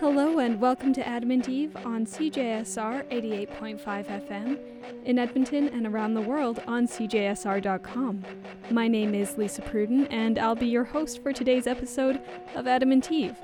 Hello 0.00 0.38
and 0.38 0.60
welcome 0.60 0.92
to 0.94 1.06
Adamant 1.06 1.48
Eve 1.48 1.76
on 1.84 2.04
CJSR 2.04 3.04
88.5 3.10 3.80
FM 4.26 4.58
in 5.04 5.18
Edmonton 5.18 5.68
and 5.68 5.86
around 5.86 6.14
the 6.14 6.20
world 6.20 6.62
on 6.66 6.86
CJSR.com. 6.86 8.24
My 8.70 8.88
name 8.88 9.14
is 9.14 9.38
Lisa 9.38 9.62
Pruden 9.62 10.06
and 10.10 10.38
I'll 10.38 10.56
be 10.56 10.66
your 10.66 10.84
host 10.84 11.22
for 11.22 11.32
today's 11.32 11.66
episode 11.66 12.20
of 12.54 12.66
Adamant 12.66 13.10
Eve. 13.12 13.36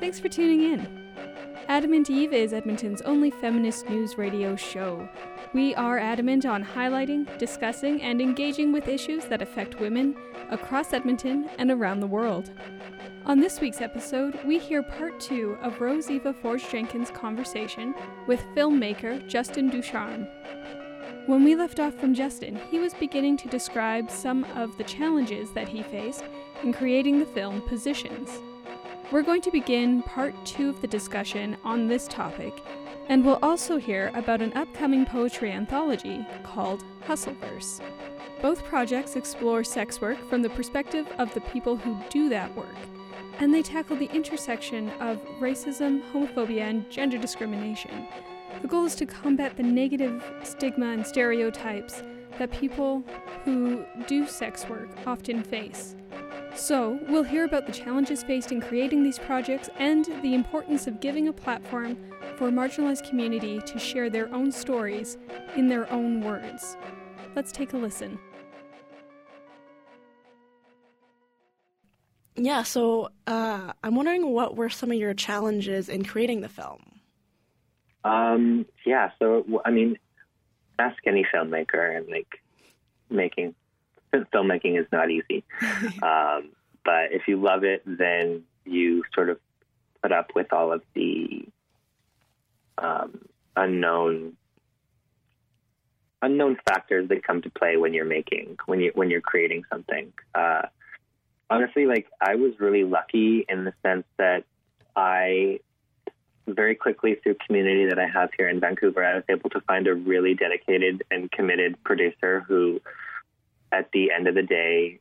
Thanks 0.00 0.20
for 0.20 0.28
tuning 0.28 0.72
in. 0.72 1.03
Adamant 1.68 2.10
Eve 2.10 2.34
is 2.34 2.52
Edmonton's 2.52 3.00
only 3.02 3.30
feminist 3.30 3.88
news 3.88 4.18
radio 4.18 4.54
show. 4.54 5.08
We 5.54 5.74
are 5.76 5.98
adamant 5.98 6.44
on 6.44 6.62
highlighting, 6.62 7.38
discussing, 7.38 8.02
and 8.02 8.20
engaging 8.20 8.70
with 8.70 8.86
issues 8.86 9.24
that 9.26 9.40
affect 9.40 9.80
women 9.80 10.14
across 10.50 10.92
Edmonton 10.92 11.48
and 11.56 11.70
around 11.70 12.00
the 12.00 12.06
world. 12.06 12.50
On 13.24 13.40
this 13.40 13.60
week's 13.60 13.80
episode, 13.80 14.38
we 14.44 14.58
hear 14.58 14.82
part 14.82 15.18
two 15.18 15.56
of 15.62 15.80
Rose 15.80 16.10
Eva 16.10 16.34
Forge 16.34 16.68
Jenkins' 16.68 17.10
conversation 17.10 17.94
with 18.26 18.44
filmmaker 18.54 19.26
Justin 19.26 19.70
Ducharme. 19.70 20.26
When 21.26 21.44
we 21.44 21.54
left 21.54 21.80
off 21.80 21.94
from 21.94 22.12
Justin, 22.12 22.60
he 22.70 22.78
was 22.78 22.92
beginning 22.92 23.38
to 23.38 23.48
describe 23.48 24.10
some 24.10 24.44
of 24.54 24.76
the 24.76 24.84
challenges 24.84 25.50
that 25.52 25.68
he 25.68 25.82
faced 25.82 26.24
in 26.62 26.74
creating 26.74 27.20
the 27.20 27.26
film 27.26 27.62
Positions. 27.62 28.28
We're 29.14 29.22
going 29.22 29.42
to 29.42 29.52
begin 29.52 30.02
part 30.02 30.34
two 30.44 30.68
of 30.70 30.80
the 30.80 30.88
discussion 30.88 31.56
on 31.62 31.86
this 31.86 32.08
topic, 32.08 32.52
and 33.08 33.24
we'll 33.24 33.38
also 33.44 33.76
hear 33.76 34.10
about 34.12 34.42
an 34.42 34.52
upcoming 34.54 35.06
poetry 35.06 35.52
anthology 35.52 36.26
called 36.42 36.82
Hustleverse. 37.06 37.80
Both 38.42 38.64
projects 38.64 39.14
explore 39.14 39.62
sex 39.62 40.00
work 40.00 40.18
from 40.28 40.42
the 40.42 40.50
perspective 40.50 41.06
of 41.18 41.32
the 41.32 41.42
people 41.42 41.76
who 41.76 41.96
do 42.10 42.28
that 42.30 42.52
work 42.56 42.74
and 43.38 43.54
they 43.54 43.62
tackle 43.62 43.94
the 43.94 44.10
intersection 44.10 44.90
of 44.98 45.24
racism, 45.38 46.02
homophobia, 46.10 46.62
and 46.62 46.90
gender 46.90 47.16
discrimination. 47.16 48.08
The 48.62 48.68
goal 48.68 48.84
is 48.84 48.96
to 48.96 49.06
combat 49.06 49.56
the 49.56 49.62
negative 49.62 50.24
stigma 50.42 50.86
and 50.86 51.06
stereotypes 51.06 52.02
that 52.38 52.50
people 52.50 53.04
who 53.44 53.84
do 54.08 54.26
sex 54.26 54.68
work 54.68 54.88
often 55.06 55.44
face. 55.44 55.94
So, 56.56 57.00
we'll 57.08 57.24
hear 57.24 57.44
about 57.44 57.66
the 57.66 57.72
challenges 57.72 58.22
faced 58.22 58.52
in 58.52 58.60
creating 58.60 59.02
these 59.02 59.18
projects 59.18 59.68
and 59.78 60.04
the 60.22 60.34
importance 60.34 60.86
of 60.86 61.00
giving 61.00 61.28
a 61.28 61.32
platform 61.32 61.98
for 62.36 62.48
a 62.48 62.50
marginalized 62.52 63.08
community 63.08 63.60
to 63.62 63.78
share 63.78 64.08
their 64.08 64.32
own 64.32 64.52
stories 64.52 65.18
in 65.56 65.68
their 65.68 65.92
own 65.92 66.20
words. 66.20 66.76
Let's 67.34 67.50
take 67.50 67.72
a 67.72 67.76
listen. 67.76 68.18
Yeah, 72.36 72.62
so 72.62 73.10
uh, 73.26 73.72
I'm 73.82 73.94
wondering 73.94 74.28
what 74.30 74.56
were 74.56 74.68
some 74.68 74.90
of 74.90 74.96
your 74.96 75.14
challenges 75.14 75.88
in 75.88 76.04
creating 76.04 76.40
the 76.40 76.48
film? 76.48 77.00
Um, 78.04 78.66
yeah, 78.84 79.10
so 79.18 79.44
I 79.64 79.70
mean, 79.70 79.96
ask 80.78 80.96
any 81.06 81.26
filmmaker, 81.32 81.96
and 81.96 82.06
like 82.08 82.28
making 83.08 83.54
filmmaking 84.34 84.78
is 84.80 84.86
not 84.92 85.10
easy. 85.10 85.44
um, 86.02 86.50
but 86.84 87.12
if 87.12 87.28
you 87.28 87.40
love 87.40 87.64
it, 87.64 87.82
then 87.86 88.42
you 88.64 89.02
sort 89.14 89.30
of 89.30 89.38
put 90.02 90.12
up 90.12 90.30
with 90.34 90.52
all 90.52 90.72
of 90.72 90.82
the 90.94 91.46
um, 92.78 93.26
unknown 93.56 94.36
unknown 96.22 96.56
factors 96.66 97.08
that 97.10 97.22
come 97.22 97.42
to 97.42 97.50
play 97.50 97.76
when 97.76 97.92
you're 97.92 98.06
making 98.06 98.56
when 98.64 98.80
you 98.80 98.90
when 98.94 99.10
you're 99.10 99.20
creating 99.20 99.62
something. 99.70 100.12
Uh, 100.34 100.62
honestly, 101.50 101.86
like 101.86 102.06
I 102.20 102.36
was 102.36 102.52
really 102.58 102.84
lucky 102.84 103.44
in 103.48 103.64
the 103.64 103.72
sense 103.82 104.04
that 104.18 104.44
I 104.96 105.60
very 106.46 106.74
quickly 106.74 107.14
through 107.22 107.36
community 107.46 107.86
that 107.86 107.98
I 107.98 108.06
have 108.06 108.30
here 108.36 108.48
in 108.48 108.60
Vancouver, 108.60 109.04
I 109.04 109.14
was 109.14 109.24
able 109.28 109.50
to 109.50 109.60
find 109.62 109.86
a 109.86 109.94
really 109.94 110.34
dedicated 110.34 111.02
and 111.10 111.30
committed 111.30 111.82
producer 111.84 112.44
who, 112.46 112.80
at 113.74 113.90
the 113.92 114.12
end 114.12 114.28
of 114.28 114.34
the 114.34 114.42
day, 114.42 115.00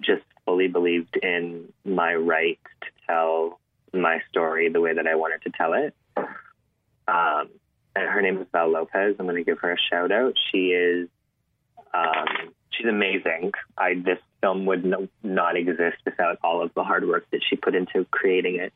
just 0.00 0.22
fully 0.44 0.68
believed 0.68 1.16
in 1.22 1.72
my 1.84 2.14
right 2.14 2.58
to 2.82 2.88
tell 3.06 3.60
my 3.92 4.20
story 4.28 4.68
the 4.68 4.80
way 4.80 4.94
that 4.94 5.06
I 5.06 5.14
wanted 5.14 5.42
to 5.42 5.50
tell 5.50 5.72
it. 5.72 5.94
Um, 6.16 7.48
and 7.96 8.08
her 8.08 8.22
name 8.22 8.38
is 8.38 8.46
Val 8.52 8.70
Lopez. 8.70 9.16
I'm 9.18 9.26
going 9.26 9.36
to 9.36 9.44
give 9.44 9.58
her 9.60 9.72
a 9.72 9.76
shout 9.90 10.12
out. 10.12 10.34
She 10.52 10.68
is 10.68 11.08
um, 11.92 12.52
she's 12.70 12.86
amazing. 12.86 13.52
I 13.76 13.94
this 13.94 14.18
film 14.40 14.66
would 14.66 14.84
no, 14.84 15.08
not 15.22 15.56
exist 15.56 15.98
without 16.04 16.38
all 16.42 16.62
of 16.62 16.72
the 16.74 16.84
hard 16.84 17.06
work 17.06 17.26
that 17.32 17.40
she 17.48 17.56
put 17.56 17.74
into 17.74 18.04
creating 18.10 18.56
it. 18.56 18.72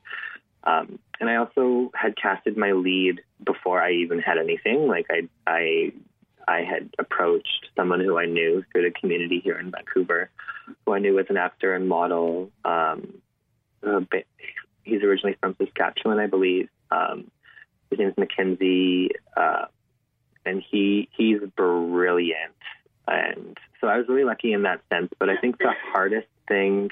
Um, 0.64 0.98
and 1.20 1.28
I 1.28 1.36
also 1.36 1.90
had 1.94 2.16
casted 2.16 2.56
my 2.56 2.72
lead 2.72 3.20
before 3.44 3.80
I 3.80 3.92
even 3.92 4.18
had 4.18 4.38
anything. 4.38 4.86
Like 4.88 5.06
I, 5.10 5.28
I, 5.46 5.92
I 6.46 6.62
had 6.62 6.90
approached 6.98 7.68
someone 7.76 8.00
who 8.00 8.18
I 8.18 8.26
knew 8.26 8.64
through 8.72 8.82
the 8.82 8.98
community 8.98 9.40
here 9.40 9.58
in 9.58 9.70
Vancouver, 9.70 10.30
who 10.84 10.94
I 10.94 10.98
knew 10.98 11.14
was 11.14 11.26
an 11.28 11.36
actor 11.36 11.74
and 11.74 11.88
model. 11.88 12.50
Um, 12.64 13.20
bit, 14.10 14.26
he's 14.82 15.02
originally 15.02 15.36
from 15.40 15.56
Saskatchewan, 15.58 16.18
I 16.18 16.26
believe. 16.26 16.68
Um, 16.90 17.30
his 17.90 17.98
name's 17.98 18.16
Mackenzie, 18.16 19.10
uh, 19.36 19.66
and 20.44 20.62
he 20.70 21.08
he's 21.16 21.40
brilliant. 21.56 22.54
And 23.06 23.58
so 23.80 23.88
I 23.88 23.98
was 23.98 24.08
really 24.08 24.24
lucky 24.24 24.52
in 24.52 24.62
that 24.62 24.80
sense. 24.90 25.12
But 25.18 25.28
I 25.28 25.36
think 25.36 25.58
the 25.58 25.72
hardest 25.92 26.28
thing, 26.48 26.90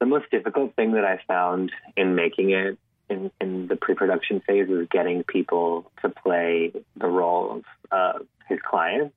the 0.00 0.06
most 0.06 0.30
difficult 0.30 0.74
thing 0.74 0.92
that 0.92 1.04
I 1.04 1.20
found 1.26 1.72
in 1.96 2.14
making 2.14 2.50
it 2.50 2.78
in, 3.08 3.30
in 3.40 3.68
the 3.68 3.76
pre-production 3.76 4.40
phase 4.40 4.68
is 4.68 4.88
getting 4.90 5.22
people 5.24 5.90
to 6.02 6.08
play 6.08 6.72
the 6.96 7.06
role 7.06 7.52
of 7.52 7.64
uh, 7.90 8.18
his 8.48 8.58
client. 8.68 9.12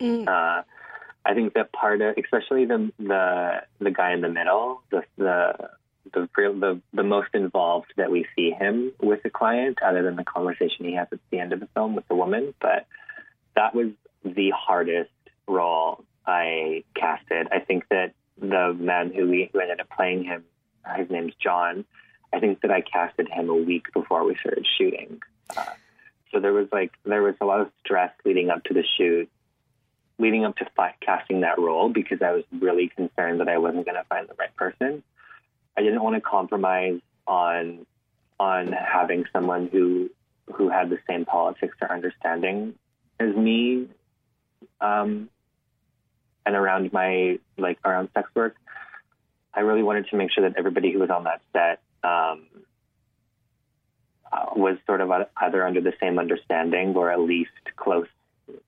Mm. 0.00 0.26
Uh, 0.26 0.62
I 1.24 1.34
think 1.34 1.54
that 1.54 1.72
part 1.72 2.00
of, 2.00 2.16
especially 2.16 2.64
the 2.64 2.90
the 2.98 3.62
the 3.80 3.90
guy 3.90 4.12
in 4.12 4.20
the 4.20 4.28
middle, 4.28 4.82
the 4.90 5.02
the 5.16 5.70
the 6.12 6.28
the 6.36 6.80
the 6.92 7.02
most 7.02 7.30
involved 7.34 7.92
that 7.96 8.10
we 8.10 8.26
see 8.34 8.50
him 8.50 8.92
with 9.00 9.22
the 9.22 9.30
client, 9.30 9.78
other 9.82 10.02
than 10.02 10.16
the 10.16 10.24
conversation 10.24 10.84
he 10.84 10.94
has 10.94 11.08
at 11.12 11.18
the 11.30 11.38
end 11.38 11.52
of 11.52 11.60
the 11.60 11.68
film 11.74 11.94
with 11.96 12.06
the 12.08 12.14
woman. 12.14 12.54
But 12.60 12.86
that 13.56 13.74
was 13.74 13.88
the 14.24 14.50
hardest 14.56 15.10
role 15.46 16.04
I 16.26 16.84
casted. 16.94 17.48
I 17.50 17.58
think 17.58 17.88
that 17.90 18.14
the 18.40 18.72
man 18.78 19.12
who, 19.12 19.28
we, 19.28 19.50
who 19.52 19.60
ended 19.60 19.80
up 19.80 19.88
playing 19.90 20.24
him, 20.24 20.44
his 20.96 21.10
name's 21.10 21.34
John. 21.42 21.84
I 22.32 22.40
think 22.40 22.60
that 22.62 22.70
I 22.70 22.80
casted 22.80 23.28
him 23.28 23.48
a 23.48 23.54
week 23.54 23.92
before 23.92 24.24
we 24.24 24.36
started 24.36 24.66
shooting. 24.76 25.20
Uh, 25.56 25.64
so 26.32 26.40
there 26.40 26.52
was 26.52 26.68
like 26.72 26.92
there 27.04 27.22
was 27.22 27.34
a 27.40 27.44
lot 27.44 27.60
of 27.60 27.70
stress 27.80 28.12
leading 28.24 28.50
up 28.50 28.64
to 28.64 28.74
the 28.74 28.84
shoot, 28.96 29.30
leading 30.18 30.44
up 30.44 30.56
to 30.56 30.66
fi- 30.76 30.94
casting 31.00 31.40
that 31.40 31.58
role 31.58 31.88
because 31.88 32.20
I 32.22 32.32
was 32.32 32.44
really 32.52 32.88
concerned 32.88 33.40
that 33.40 33.48
I 33.48 33.58
wasn't 33.58 33.86
going 33.86 33.96
to 33.96 34.04
find 34.04 34.28
the 34.28 34.34
right 34.38 34.54
person. 34.56 35.02
I 35.76 35.82
didn't 35.82 36.02
want 36.02 36.16
to 36.16 36.20
compromise 36.20 37.00
on 37.26 37.86
on 38.38 38.72
having 38.72 39.24
someone 39.32 39.68
who 39.72 40.10
who 40.54 40.68
had 40.68 40.90
the 40.90 40.98
same 41.08 41.24
politics 41.24 41.76
or 41.80 41.90
understanding 41.90 42.74
as 43.20 43.34
me 43.34 43.88
um, 44.80 45.28
and 46.46 46.54
around 46.54 46.92
my 46.92 47.38
like 47.56 47.78
around 47.84 48.08
sex 48.14 48.28
work, 48.34 48.54
I 49.52 49.60
really 49.60 49.82
wanted 49.82 50.08
to 50.08 50.16
make 50.16 50.30
sure 50.32 50.48
that 50.48 50.58
everybody 50.58 50.92
who 50.92 50.98
was 50.98 51.10
on 51.10 51.24
that 51.24 51.40
set 51.52 51.80
um, 52.04 52.46
uh, 54.32 54.46
was 54.54 54.76
sort 54.86 55.00
of 55.00 55.10
either 55.36 55.66
under 55.66 55.80
the 55.80 55.92
same 56.00 56.18
understanding 56.18 56.94
or 56.94 57.10
at 57.10 57.20
least 57.20 57.50
close. 57.76 58.06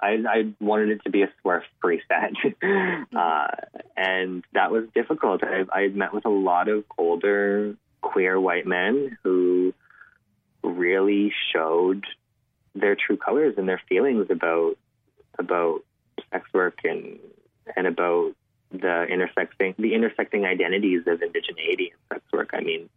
I, 0.01 0.23
I 0.29 0.55
wanted 0.61 0.91
it 0.91 1.05
to 1.05 1.11
be 1.11 1.23
a 1.23 1.33
SWERF-free 1.43 2.03
set, 2.09 2.33
uh, 3.17 3.49
and 3.97 4.45
that 4.53 4.71
was 4.71 4.85
difficult. 4.95 5.43
I, 5.43 5.65
I 5.73 5.89
met 5.89 6.13
with 6.13 6.27
a 6.27 6.31
lot 6.31 6.69
of 6.69 6.85
older 6.99 7.75
queer 8.03 8.39
white 8.39 8.67
men 8.67 9.17
who 9.23 9.73
really 10.63 11.33
showed 11.53 12.05
their 12.75 12.97
true 12.97 13.17
colors 13.17 13.55
and 13.57 13.69
their 13.69 13.81
feelings 13.89 14.27
about 14.31 14.77
about 15.39 15.83
sex 16.31 16.49
work 16.53 16.79
and 16.85 17.19
and 17.77 17.87
about 17.87 18.35
the 18.73 19.05
intersecting 19.05 19.75
the 19.79 19.95
intersecting 19.95 20.45
identities 20.45 21.03
of 21.07 21.21
indigeneity 21.21 21.91
and 21.91 22.01
sex 22.13 22.23
work. 22.33 22.51
I 22.53 22.61
mean, 22.61 22.89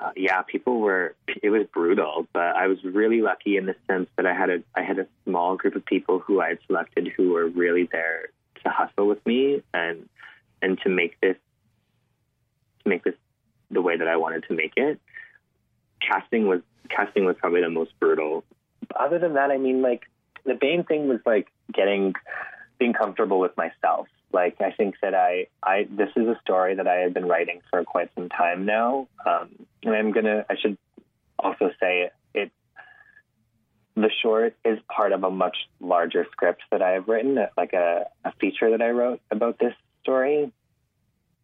uh, 0.00 0.10
yeah, 0.16 0.42
people 0.42 0.80
were 0.80 1.14
it 1.42 1.50
was 1.50 1.66
brutal, 1.72 2.26
but 2.32 2.56
I 2.56 2.66
was 2.66 2.82
really 2.84 3.22
lucky 3.22 3.56
in 3.56 3.66
the 3.66 3.74
sense 3.86 4.08
that 4.16 4.26
I 4.26 4.34
had 4.34 4.50
a 4.50 4.62
I 4.74 4.82
had 4.82 4.98
a 4.98 5.06
small 5.24 5.56
group 5.56 5.74
of 5.74 5.84
people 5.84 6.18
who 6.18 6.40
I 6.40 6.50
had 6.50 6.58
selected 6.66 7.08
who 7.16 7.30
were 7.32 7.46
really 7.46 7.88
there 7.90 8.28
to 8.62 8.70
hustle 8.70 9.08
with 9.08 9.24
me 9.26 9.62
and 9.72 10.08
and 10.62 10.78
to 10.82 10.88
make 10.88 11.20
this 11.20 11.36
to 12.82 12.88
make 12.88 13.04
this 13.04 13.14
the 13.70 13.80
way 13.80 13.96
that 13.96 14.08
I 14.08 14.16
wanted 14.16 14.44
to 14.48 14.54
make 14.54 14.72
it. 14.76 15.00
casting 16.00 16.46
was 16.46 16.60
casting 16.88 17.24
was 17.24 17.36
probably 17.38 17.60
the 17.60 17.70
most 17.70 17.98
brutal. 18.00 18.44
Other 18.98 19.18
than 19.18 19.34
that, 19.34 19.50
I 19.50 19.58
mean, 19.58 19.82
like 19.82 20.06
the 20.44 20.58
main 20.60 20.84
thing 20.84 21.08
was 21.08 21.20
like 21.24 21.48
getting 21.72 22.14
being 22.80 22.94
comfortable 22.94 23.38
with 23.38 23.56
myself. 23.56 24.08
Like 24.32 24.60
I 24.60 24.72
think 24.72 24.96
that 25.02 25.14
I, 25.14 25.46
I 25.62 25.86
this 25.88 26.08
is 26.16 26.26
a 26.26 26.38
story 26.42 26.74
that 26.76 26.88
I 26.88 26.96
have 27.00 27.14
been 27.14 27.26
writing 27.26 27.60
for 27.70 27.84
quite 27.84 28.10
some 28.16 28.28
time 28.28 28.64
now, 28.64 29.06
um, 29.24 29.50
and 29.84 29.94
I'm 29.94 30.10
gonna. 30.10 30.44
I 30.50 30.56
should 30.56 30.76
also 31.38 31.70
say 31.78 32.10
it. 32.34 32.50
The 33.96 34.10
short 34.22 34.56
is 34.64 34.78
part 34.88 35.12
of 35.12 35.24
a 35.24 35.30
much 35.30 35.56
larger 35.80 36.26
script 36.32 36.62
that 36.70 36.80
I 36.80 36.90
have 36.92 37.08
written, 37.08 37.38
like 37.56 37.72
a, 37.72 38.06
a 38.24 38.32
feature 38.40 38.70
that 38.70 38.80
I 38.80 38.90
wrote 38.90 39.20
about 39.30 39.58
this 39.58 39.74
story. 40.02 40.52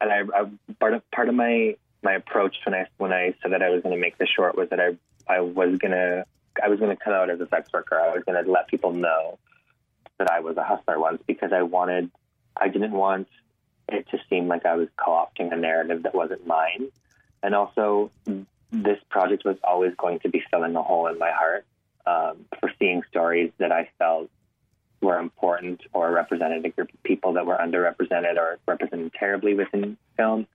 And 0.01 0.13
I, 0.13 0.21
I 0.21 0.47
part 0.79 0.95
of 0.95 1.11
part 1.11 1.29
of 1.29 1.35
my 1.35 1.77
my 2.03 2.15
approach 2.15 2.57
when 2.65 2.75
I 2.75 2.87
when 2.99 3.13
I 3.13 3.35
said 3.43 3.53
that 3.53 3.63
I 3.63 3.71
was 3.71 3.83
going 3.83 3.95
to 3.95 4.01
make 4.01 4.17
the 4.17 4.27
short 4.27 4.57
was 4.57 4.71
that 4.71 4.81
I 4.81 4.97
I 5.29 5.41
was 5.41 5.77
gonna 5.79 6.25
I 6.63 6.69
was 6.69 6.79
gonna 6.79 6.97
come 6.97 7.13
out 7.13 7.31
as 7.31 7.41
a 7.41 7.49
sex 7.49 7.73
worker. 7.73 8.01
I 8.01 8.15
was 8.15 8.23
gonna 8.25 8.43
let 8.43 8.69
people 8.69 8.93
know 8.93 9.39
that 10.19 10.31
I 10.31 10.41
was 10.41 10.57
a 10.57 10.65
hustler 10.65 10.99
once 10.99 11.23
because 11.27 11.53
I 11.53 11.63
wanted 11.63 12.11
I 12.57 12.69
didn't 12.69 12.93
want 12.93 13.29
it 13.89 14.09
to 14.11 14.19
seem 14.29 14.49
like 14.49 14.67
I 14.67 14.77
was 14.77 14.89
co-opting 14.97 15.53
a 15.53 15.57
narrative 15.57 16.03
that 16.05 16.15
wasn't 16.15 16.47
mine. 16.47 16.89
And 17.43 17.55
also, 17.55 18.11
this 18.73 18.99
project 19.09 19.45
was 19.45 19.57
always 19.63 19.95
going 19.97 20.21
to 20.21 20.29
be 20.29 20.43
filling 20.51 20.75
a 20.75 20.83
hole 20.83 21.07
in 21.07 21.19
my 21.19 21.31
heart 21.31 21.65
um, 22.07 22.47
for 22.59 22.73
seeing 22.79 23.03
stories 23.11 23.53
that 23.59 23.73
I 23.73 23.91
felt 23.99 24.31
were 25.01 25.19
important 25.19 25.83
or 25.93 26.11
represented 26.11 26.65
a 26.65 26.71
group 26.71 26.93
of 26.93 27.03
people 27.03 27.35
that 27.35 27.47
were 27.47 27.57
underrepresented 27.57 28.37
or 28.37 28.59
represented 28.67 29.13
terribly 29.13 29.55
within 29.55 29.97
film. 30.17 30.47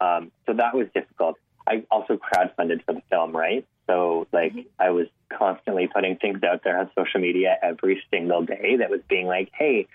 Um, 0.00 0.30
so 0.46 0.54
that 0.54 0.74
was 0.74 0.86
difficult. 0.94 1.38
I 1.66 1.84
also 1.90 2.16
crowdfunded 2.16 2.84
for 2.84 2.94
the 2.94 3.02
film, 3.10 3.36
right? 3.36 3.66
So 3.86 4.26
like 4.32 4.52
mm-hmm. 4.52 4.68
I 4.78 4.90
was 4.90 5.06
constantly 5.30 5.88
putting 5.88 6.16
things 6.16 6.42
out 6.42 6.62
there 6.64 6.78
on 6.78 6.90
social 6.96 7.20
media 7.20 7.56
every 7.62 8.02
single 8.10 8.42
day 8.42 8.76
that 8.78 8.90
was 8.90 9.00
being 9.08 9.26
like, 9.26 9.50
"Hey, 9.52 9.88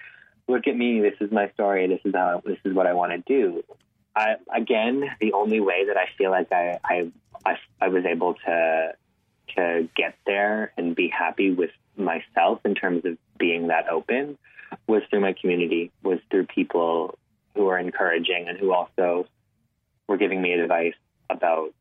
look 0.48 0.68
at 0.68 0.76
me. 0.76 1.02
This 1.02 1.16
is 1.20 1.32
my 1.32 1.50
story. 1.52 1.88
This 1.88 2.02
is 2.06 2.14
how. 2.16 2.42
This 2.46 2.60
is 2.64 2.74
what 2.74 2.88
I 2.88 2.94
want 2.94 3.12
to 3.12 3.18
do." 3.20 3.64
I, 4.16 4.36
again, 4.54 5.04
the 5.22 5.34
only 5.34 5.60
way 5.60 5.86
that 5.88 5.98
I 5.98 6.06
feel 6.18 6.32
like 6.32 6.52
I, 6.52 6.80
I 6.84 7.12
I 7.46 7.58
I 7.82 7.88
was 7.88 8.06
able 8.06 8.36
to 8.46 8.94
to 9.56 9.90
get 9.96 10.16
there 10.26 10.72
and 10.78 10.96
be 10.96 11.08
happy 11.08 11.52
with 11.52 11.72
myself 11.98 12.60
in 12.66 12.76
terms 12.76 13.06
of 13.06 13.18
being 13.38 13.68
that 13.68 13.90
open 13.90 14.38
was 14.88 15.02
through 15.10 15.22
my 15.22 15.34
community, 15.34 15.92
was 16.04 16.20
through 16.30 16.46
people 16.46 17.18
who 17.56 17.68
are 17.68 17.80
encouraging 17.80 18.48
and 18.48 18.58
who 18.58 18.74
also 18.74 19.26
were 20.08 20.18
giving 20.18 20.42
me 20.42 20.54
advice 20.54 20.94
about 21.30 21.74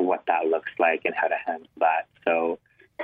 what 0.00 0.24
that 0.26 0.46
looks 0.46 0.70
like 0.78 1.02
and 1.04 1.14
how 1.14 1.28
to 1.28 1.36
handle 1.46 1.68
that. 1.78 2.06
So, 2.24 2.58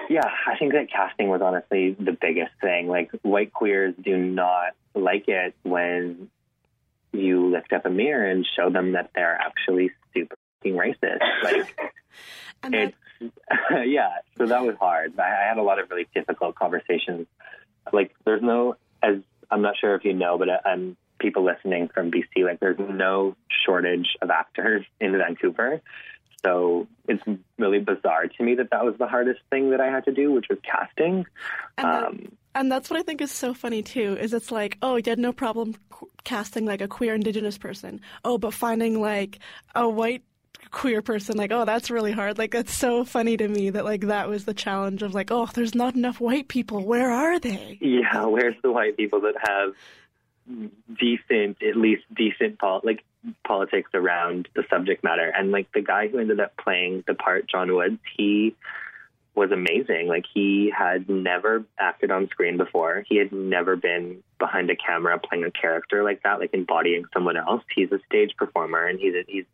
yeah, 0.09 0.29
I 0.47 0.57
think 0.59 0.73
that 0.73 0.91
casting 0.91 1.29
was 1.29 1.41
honestly 1.43 1.93
the 1.99 2.17
biggest 2.19 2.53
thing. 2.61 2.89
Like, 2.89 3.11
white 3.23 3.53
queers 3.53 3.95
do 4.03 4.17
not 4.17 4.75
like 4.95 5.29
it 5.29 5.55
when 5.63 6.31
you 7.13 7.51
lift 7.51 7.73
up 7.73 7.87
a 7.87 7.91
mirror 7.91 8.29
and 8.29 8.47
show 8.57 8.71
them 8.71 8.93
that 8.93 9.11
they're 9.15 9.37
actually 9.37 9.91
super 10.13 10.37
racist. 10.65 11.21
Like, 11.43 11.77
it's, 12.65 12.97
yeah, 13.87 14.17
so 14.37 14.47
that 14.47 14.63
was 14.63 14.77
hard. 14.79 15.19
I, 15.19 15.23
I 15.23 15.49
had 15.49 15.59
a 15.59 15.63
lot 15.63 15.79
of 15.79 15.91
really 15.91 16.09
difficult 16.15 16.55
conversations. 16.55 17.27
Like, 17.93 18.15
there's 18.25 18.43
no, 18.43 18.77
as 19.03 19.17
I'm 19.51 19.63
not 19.63 19.77
sure 19.79 19.95
if 19.95 20.05
you 20.05 20.15
know, 20.15 20.39
but 20.39 20.49
I'm 20.67 20.81
um, 20.81 20.97
people 21.19 21.45
listening 21.45 21.89
from 21.89 22.11
BC, 22.11 22.45
like, 22.45 22.61
there's 22.61 22.79
no 22.79 23.37
shortage 23.65 24.17
of 24.21 24.31
actors 24.31 24.85
in 25.01 25.17
Vancouver. 25.17 25.81
So 26.45 26.87
it's 27.09 27.23
really 27.59 27.81
bizarre 27.81 28.27
to 28.27 28.43
me 28.43 28.55
that 28.57 28.71
that 28.71 28.85
was 28.85 28.95
the 28.99 29.07
hardest 29.07 29.41
thing 29.51 29.71
that 29.71 29.81
I 29.81 29.87
had 29.87 30.05
to 30.05 30.13
do, 30.13 30.31
which 30.33 30.47
was 30.49 30.59
casting. 30.63 31.27
And, 31.79 31.87
um, 31.87 32.33
and 32.55 32.71
that's 32.71 32.91
what 32.91 32.99
I 32.99 33.03
think 33.03 33.21
is 33.21 33.33
so 33.33 33.55
funny 33.55 33.83
too. 33.83 34.17
Is 34.21 34.33
it's 34.33 34.53
like, 34.53 34.79
oh, 34.83 34.97
you 34.97 35.03
had 35.07 35.19
no 35.19 35.33
problem 35.33 35.75
casting 36.25 36.67
like 36.67 36.81
a 36.81 36.89
queer 36.89 37.15
Indigenous 37.15 37.59
person. 37.59 38.01
Oh, 38.25 38.39
but 38.39 38.55
finding 38.55 39.01
like 39.01 39.39
a 39.75 39.89
white 39.89 40.23
queer 40.71 41.03
person 41.03 41.37
like 41.37 41.53
oh 41.53 41.65
that's 41.65 41.91
really 41.91 42.11
hard 42.11 42.39
like 42.39 42.55
it's 42.55 42.75
so 42.75 43.05
funny 43.05 43.37
to 43.37 43.47
me 43.47 43.71
that 43.71 43.85
like 43.85 44.01
that 44.03 44.29
was 44.29 44.45
the 44.45 44.55
challenge 44.55 45.03
of 45.03 45.15
like 45.15 45.31
oh 45.31 45.47
there's 45.55 45.75
not 45.75 45.95
enough 45.95 46.21
white 46.21 46.49
people 46.49 46.85
where 46.85 47.13
are 47.13 47.39
they 47.39 47.79
yeah 47.81 48.25
where's 48.25 48.57
the 48.63 48.73
white 48.73 48.97
people 48.97 49.21
that 49.21 49.35
have 49.39 49.75
decent 50.99 51.63
at 51.63 51.77
least 51.77 52.03
decent 52.15 52.59
pol- 52.59 52.81
like 52.83 53.05
politics 53.47 53.91
around 53.95 54.49
the 54.55 54.65
subject 54.71 55.05
matter. 55.05 55.29
And 55.29 55.51
like 55.51 55.69
the 55.73 55.81
guy 55.81 56.09
who 56.09 56.19
ended 56.19 56.41
up 56.41 56.57
playing 56.57 57.05
the 57.07 57.15
part, 57.15 57.49
John 57.49 57.75
Woods, 57.75 57.99
he 58.17 58.55
was 59.35 59.51
amazing. 59.51 60.07
Like 60.09 60.25
he 60.33 60.73
had 60.77 61.09
never 61.09 61.65
acted 61.79 62.11
on 62.11 62.29
screen 62.29 62.57
before. 62.57 63.05
He 63.09 63.17
had 63.17 63.33
never 63.33 63.77
been 63.77 64.23
behind 64.39 64.71
a 64.71 64.77
camera 64.77 65.19
playing 65.19 65.45
a 65.45 65.51
character 65.51 66.05
like 66.05 66.23
that, 66.23 66.39
like 66.39 66.51
embodying 66.53 67.05
someone 67.13 67.37
else. 67.37 67.63
He's 67.75 67.91
a 67.93 67.99
stage 68.07 68.35
performer 68.37 68.87
and 68.87 68.99
he's 68.99 69.15
a, 69.15 69.25
he's 69.27 69.47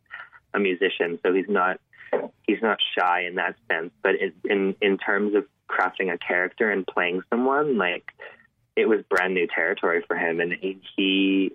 a 0.53 0.59
musician, 0.59 1.19
so 1.23 1.33
he's 1.33 1.49
not 1.49 1.79
he's 2.45 2.61
not 2.61 2.77
shy 2.97 3.21
in 3.21 3.35
that 3.35 3.55
sense. 3.69 3.91
But 4.03 4.15
in 4.15 4.33
in, 4.43 4.75
in 4.81 4.97
terms 4.97 5.35
of 5.35 5.45
crafting 5.67 6.13
a 6.13 6.17
character 6.17 6.69
and 6.69 6.85
playing 6.85 7.21
someone, 7.29 7.77
like 7.77 8.03
it 8.75 8.87
was 8.87 8.99
brand 9.09 9.33
new 9.33 9.47
territory 9.47 10.03
for 10.07 10.15
him, 10.15 10.39
and 10.39 10.53
he, 10.95 11.51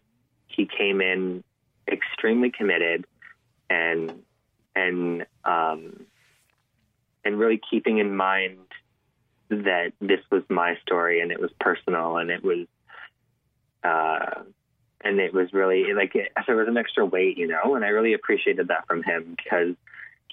he 0.48 0.66
came 0.66 1.00
in 1.00 1.44
extremely 1.90 2.50
committed 2.50 3.04
and 3.70 4.22
and 4.74 5.26
um, 5.44 6.06
and 7.24 7.38
really 7.38 7.60
keeping 7.70 7.98
in 7.98 8.14
mind 8.14 8.58
that 9.48 9.92
this 10.00 10.20
was 10.30 10.42
my 10.48 10.76
story 10.82 11.20
and 11.20 11.30
it 11.30 11.40
was 11.40 11.50
personal 11.60 12.16
and 12.16 12.30
it 12.30 12.42
was 12.42 12.66
uh, 13.84 14.42
and 15.02 15.20
it 15.20 15.32
was 15.32 15.52
really 15.52 15.92
like 15.94 16.14
it, 16.14 16.32
there 16.46 16.56
was 16.56 16.68
an 16.68 16.76
extra 16.76 17.04
weight, 17.04 17.38
you 17.38 17.46
know, 17.46 17.74
and 17.74 17.84
I 17.84 17.88
really 17.88 18.14
appreciated 18.14 18.68
that 18.68 18.86
from 18.86 19.02
him 19.02 19.36
because 19.36 19.74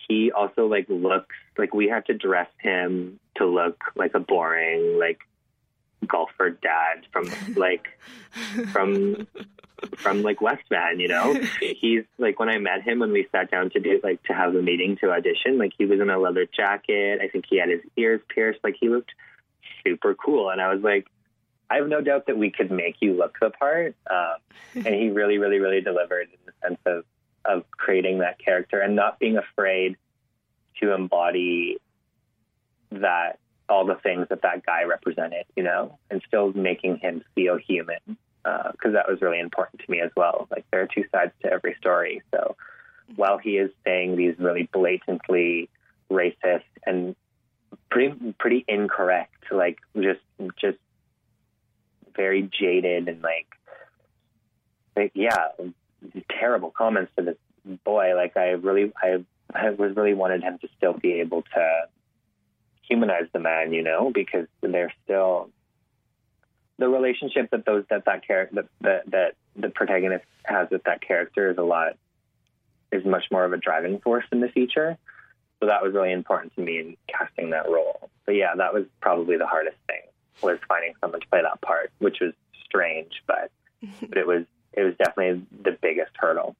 he 0.07 0.31
also 0.31 0.67
like 0.67 0.88
looks 0.89 1.35
like 1.57 1.73
we 1.73 1.88
had 1.88 2.05
to 2.07 2.13
dress 2.13 2.50
him 2.59 3.19
to 3.38 3.45
look 3.45 3.81
like 3.95 4.13
a 4.15 4.19
boring 4.19 5.00
like 5.00 5.19
golfer 6.05 6.50
dad 6.51 7.05
from 7.11 7.29
like 7.55 7.88
from 8.71 9.27
from 9.97 10.21
like 10.21 10.41
West 10.41 10.63
Van, 10.69 11.00
you 11.00 11.07
know. 11.07 11.33
He's 11.61 12.03
like 12.17 12.39
when 12.39 12.50
I 12.50 12.57
met 12.57 12.81
him 12.81 13.00
when 13.00 13.11
we 13.11 13.27
sat 13.31 13.51
down 13.51 13.69
to 13.71 13.79
do 13.79 14.00
like 14.03 14.23
to 14.23 14.33
have 14.33 14.53
the 14.53 14.61
meeting 14.61 14.97
to 15.01 15.11
audition, 15.11 15.57
like 15.57 15.73
he 15.77 15.85
was 15.85 16.00
in 16.00 16.09
a 16.09 16.19
leather 16.19 16.45
jacket. 16.45 17.19
I 17.21 17.27
think 17.27 17.45
he 17.50 17.59
had 17.59 17.69
his 17.69 17.81
ears 17.97 18.21
pierced, 18.33 18.60
like 18.63 18.75
he 18.79 18.89
looked 18.89 19.12
super 19.86 20.15
cool. 20.15 20.50
And 20.50 20.62
I 20.62 20.74
was 20.74 20.83
like, 20.83 21.07
I 21.69 21.77
have 21.77 21.88
no 21.88 22.01
doubt 22.01 22.27
that 22.27 22.38
we 22.38 22.51
could 22.51 22.72
make 22.72 22.98
you 23.00 23.13
look 23.13 23.38
the 23.39 23.50
part. 23.50 23.95
Um, 24.10 24.86
and 24.86 24.95
he 24.95 25.10
really, 25.10 25.38
really, 25.38 25.60
really 25.60 25.81
delivered 25.81 26.29
in 26.31 26.39
the 26.45 26.53
sense 26.62 26.79
of 26.86 27.05
of 27.45 27.69
creating 27.72 28.19
that 28.19 28.39
character 28.39 28.79
and 28.79 28.95
not 28.95 29.19
being 29.19 29.38
afraid 29.38 29.98
to 30.81 30.93
embody 30.93 31.77
that 32.91 33.39
all 33.70 33.86
the 33.86 33.96
things 33.96 34.27
that 34.29 34.41
that 34.41 34.65
guy 34.65 34.84
represented, 34.84 35.46
you 35.55 35.63
know, 35.63 35.98
and 36.10 36.22
still 36.27 36.51
making 36.53 36.98
him 36.98 37.24
feel 37.36 37.58
human 37.58 38.00
because 38.43 38.89
uh, 38.89 38.91
that 38.91 39.08
was 39.08 39.22
really 39.22 39.39
important 39.39 39.82
to 39.82 39.89
me 39.89 40.01
as 40.01 40.12
well. 40.17 40.48
Like 40.51 40.65
there 40.72 40.82
are 40.82 40.88
two 40.88 41.05
sides 41.12 41.32
to 41.43 41.51
every 41.51 41.75
story. 41.79 42.22
So 42.32 42.55
while 43.15 43.38
he 43.38 43.58
is 43.58 43.72
saying 43.86 44.15
these 44.17 44.36
really 44.38 44.70
blatantly 44.72 45.70
racist 46.12 46.63
and 46.86 47.15
pretty 47.89 48.34
pretty 48.39 48.65
incorrect, 48.67 49.46
like 49.51 49.79
just 49.96 50.20
just 50.60 50.77
very 52.15 52.50
jaded 52.60 53.08
and 53.08 53.22
like, 53.22 53.48
like 54.96 55.12
yeah, 55.15 55.48
terrible 56.29 56.72
comments 56.72 57.12
to 57.17 57.24
this 57.24 57.38
boy. 57.86 58.15
Like 58.15 58.36
I 58.36 58.50
really 58.51 58.91
I 59.01 59.24
I 59.53 59.70
was 59.70 59.96
really 59.96 60.13
wanted 60.13 60.43
him 60.43 60.58
to 60.60 60.67
still 60.77 60.93
be 60.93 61.13
able 61.13 61.43
to 61.43 61.88
humanize 62.93 63.27
the 63.33 63.39
man, 63.39 63.73
you 63.73 63.81
know, 63.81 64.12
because 64.13 64.45
they're 64.62 64.93
still 65.03 65.50
the 66.77 66.88
relationship 66.88 67.50
that 67.51 67.65
those 67.65 67.83
that 67.89 68.05
that 68.05 68.25
character 68.25 68.55
that, 68.55 68.65
that 68.81 69.12
that 69.12 69.35
the 69.55 69.69
protagonist 69.69 70.25
has 70.43 70.67
with 70.69 70.83
that 70.83 71.01
character 71.01 71.50
is 71.50 71.57
a 71.57 71.63
lot 71.63 71.93
is 72.91 73.03
much 73.03 73.25
more 73.31 73.45
of 73.45 73.53
a 73.53 73.57
driving 73.57 74.00
force 74.00 74.25
in 74.31 74.41
the 74.41 74.50
feature. 74.50 74.97
So 75.59 75.67
that 75.67 75.81
was 75.81 75.93
really 75.93 76.12
important 76.12 76.53
to 76.55 76.62
me 76.62 76.79
in 76.79 76.97
casting 77.07 77.50
that 77.51 77.67
role. 77.67 78.09
But 78.25 78.35
yeah, 78.35 78.53
that 78.55 78.73
was 78.73 78.85
probably 79.01 79.38
the 79.38 79.47
hardest 79.47 79.77
thing 79.88 80.01
was 80.41 80.59
finding 80.67 80.93
someone 81.00 81.21
to 81.21 81.27
play 81.27 81.41
that 81.41 81.62
part, 81.62 81.91
which 82.00 82.17
was 82.19 82.33
strange, 82.65 83.23
but 83.25 83.51
but 84.07 84.17
it 84.17 84.27
was 84.27 84.45
it 84.73 84.83
was 84.83 84.93
definitely 84.97 85.45
the 85.63 85.77
biggest 85.81 86.12
hurdle. 86.15 86.55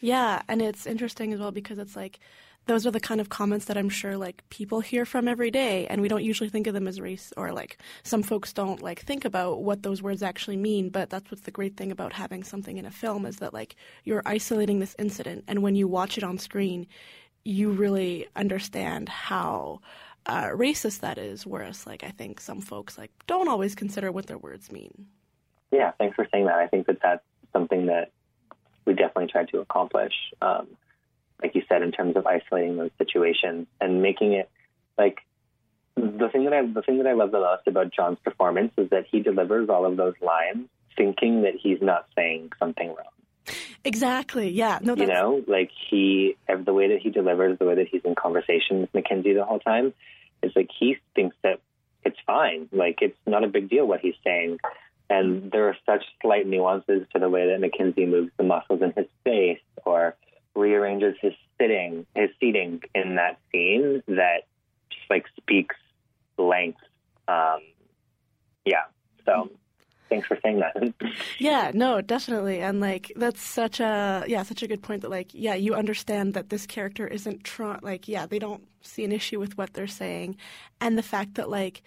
Yeah, 0.00 0.42
and 0.48 0.60
it's 0.60 0.86
interesting 0.86 1.32
as 1.32 1.40
well 1.40 1.52
because 1.52 1.78
it's 1.78 1.96
like 1.96 2.18
those 2.66 2.86
are 2.86 2.90
the 2.90 3.00
kind 3.00 3.20
of 3.20 3.28
comments 3.28 3.66
that 3.66 3.76
I'm 3.76 3.88
sure 3.88 4.16
like 4.16 4.42
people 4.50 4.80
hear 4.80 5.04
from 5.04 5.28
every 5.28 5.50
day 5.50 5.86
and 5.86 6.00
we 6.00 6.08
don't 6.08 6.24
usually 6.24 6.50
think 6.50 6.66
of 6.66 6.74
them 6.74 6.88
as 6.88 7.00
race 7.00 7.32
or 7.36 7.52
like 7.52 7.78
some 8.02 8.22
folks 8.22 8.52
don't 8.52 8.82
like 8.82 9.00
think 9.00 9.24
about 9.24 9.62
what 9.62 9.82
those 9.82 10.02
words 10.02 10.22
actually 10.22 10.56
mean 10.56 10.88
but 10.88 11.10
that's 11.10 11.30
what's 11.30 11.42
the 11.42 11.50
great 11.50 11.76
thing 11.76 11.92
about 11.92 12.12
having 12.12 12.42
something 12.42 12.76
in 12.76 12.84
a 12.84 12.90
film 12.90 13.24
is 13.24 13.36
that 13.36 13.54
like 13.54 13.76
you're 14.04 14.22
isolating 14.26 14.80
this 14.80 14.96
incident 14.98 15.44
and 15.46 15.62
when 15.62 15.74
you 15.76 15.86
watch 15.86 16.18
it 16.18 16.24
on 16.24 16.38
screen 16.38 16.86
you 17.44 17.70
really 17.70 18.26
understand 18.34 19.08
how 19.08 19.80
uh, 20.26 20.48
racist 20.48 21.00
that 21.00 21.18
is. 21.18 21.46
Whereas, 21.46 21.86
like, 21.86 22.04
I 22.04 22.10
think 22.10 22.40
some 22.40 22.60
folks 22.60 22.98
like 22.98 23.10
don't 23.26 23.48
always 23.48 23.74
consider 23.74 24.12
what 24.12 24.26
their 24.26 24.38
words 24.38 24.70
mean. 24.70 25.06
Yeah, 25.70 25.92
thanks 25.98 26.16
for 26.16 26.26
saying 26.32 26.46
that. 26.46 26.56
I 26.56 26.66
think 26.66 26.86
that 26.86 26.98
that's 27.02 27.24
something 27.52 27.86
that 27.86 28.10
we 28.84 28.94
definitely 28.94 29.28
tried 29.28 29.48
to 29.48 29.60
accomplish. 29.60 30.12
Um, 30.42 30.68
like 31.42 31.54
you 31.54 31.62
said, 31.68 31.82
in 31.82 31.92
terms 31.92 32.16
of 32.16 32.26
isolating 32.26 32.76
those 32.76 32.90
situations 32.98 33.66
and 33.80 34.02
making 34.02 34.32
it 34.32 34.50
like 34.98 35.18
the 35.96 36.28
thing 36.30 36.44
that 36.44 36.52
I 36.52 36.66
the 36.66 36.82
thing 36.82 36.98
that 36.98 37.06
I 37.06 37.14
love 37.14 37.30
the 37.30 37.40
most 37.40 37.66
about 37.66 37.92
John's 37.92 38.18
performance 38.22 38.72
is 38.76 38.90
that 38.90 39.06
he 39.10 39.20
delivers 39.20 39.68
all 39.68 39.86
of 39.86 39.96
those 39.96 40.14
lines 40.20 40.68
thinking 40.96 41.42
that 41.42 41.54
he's 41.54 41.80
not 41.80 42.06
saying 42.14 42.52
something 42.58 42.88
wrong. 42.88 43.56
Exactly. 43.84 44.50
Yeah. 44.50 44.78
No. 44.82 44.96
You 44.96 45.06
know, 45.06 45.44
like 45.46 45.70
he 45.90 46.36
the 46.48 46.72
way 46.72 46.88
that 46.88 47.00
he 47.00 47.10
delivers, 47.10 47.58
the 47.58 47.64
way 47.64 47.76
that 47.76 47.88
he's 47.88 48.02
in 48.04 48.14
conversation 48.14 48.80
with 48.80 48.92
Mackenzie 48.94 49.34
the 49.34 49.44
whole 49.44 49.60
time, 49.60 49.94
is 50.42 50.52
like 50.56 50.70
he 50.78 50.96
thinks 51.14 51.36
that 51.42 51.60
it's 52.04 52.18
fine. 52.26 52.68
Like 52.72 52.98
it's 53.00 53.18
not 53.26 53.44
a 53.44 53.48
big 53.48 53.68
deal 53.70 53.86
what 53.86 54.00
he's 54.00 54.16
saying. 54.24 54.58
And 55.08 55.52
there 55.52 55.68
are 55.68 55.76
such 55.86 56.04
slight 56.20 56.46
nuances 56.46 57.06
to 57.12 57.20
the 57.20 57.28
way 57.28 57.46
that 57.48 57.60
Mackenzie 57.60 58.06
moves 58.06 58.32
the 58.36 58.42
muscles 58.42 58.82
in 58.82 58.92
his 58.92 59.06
face 59.22 59.60
or 59.84 60.16
rearranges 60.56 61.14
his 61.20 61.34
sitting, 61.60 62.06
his 62.14 62.30
seating 62.40 62.82
in 62.94 63.16
that 63.16 63.38
scene 63.52 64.02
that 64.08 64.42
just 64.90 65.08
like 65.10 65.26
speaks 65.36 65.76
length. 66.38 66.80
Um, 67.28 67.60
yeah. 68.64 68.84
So 69.24 69.50
thanks 70.08 70.26
for 70.26 70.38
saying 70.42 70.60
that. 70.60 70.94
yeah, 71.38 71.70
no, 71.74 72.00
definitely. 72.00 72.60
And 72.60 72.80
like 72.80 73.12
that's 73.16 73.40
such 73.40 73.80
a 73.80 74.24
yeah, 74.26 74.42
such 74.42 74.62
a 74.62 74.68
good 74.68 74.82
point 74.82 75.02
that 75.02 75.10
like 75.10 75.30
yeah, 75.32 75.54
you 75.54 75.74
understand 75.74 76.34
that 76.34 76.50
this 76.50 76.66
character 76.66 77.06
isn't 77.06 77.48
like 77.82 78.08
yeah, 78.08 78.26
they 78.26 78.38
don't 78.38 78.66
see 78.82 79.04
an 79.04 79.12
issue 79.12 79.38
with 79.38 79.58
what 79.58 79.74
they're 79.74 79.86
saying 79.86 80.36
and 80.80 80.96
the 80.96 81.02
fact 81.02 81.34
that 81.34 81.50
like 81.50 81.82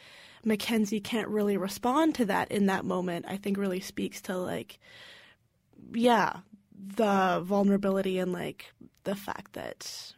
Mackenzie 0.45 1.01
can't 1.01 1.27
really 1.27 1.57
respond 1.57 2.15
to 2.15 2.25
that 2.25 2.51
in 2.51 2.65
that 2.67 2.85
moment, 2.85 3.25
I 3.27 3.37
think 3.37 3.57
really 3.57 3.79
speaks 3.79 4.21
to 4.23 4.37
like 4.37 4.79
yeah, 5.93 6.37
the 6.79 7.41
vulnerability 7.43 8.19
and 8.19 8.31
like 8.31 8.71
the 9.03 9.15
fact 9.15 9.53
that 9.53 10.13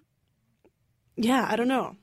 yeah, 1.16 1.46
I 1.50 1.56
don't 1.56 1.68
know. 1.68 1.96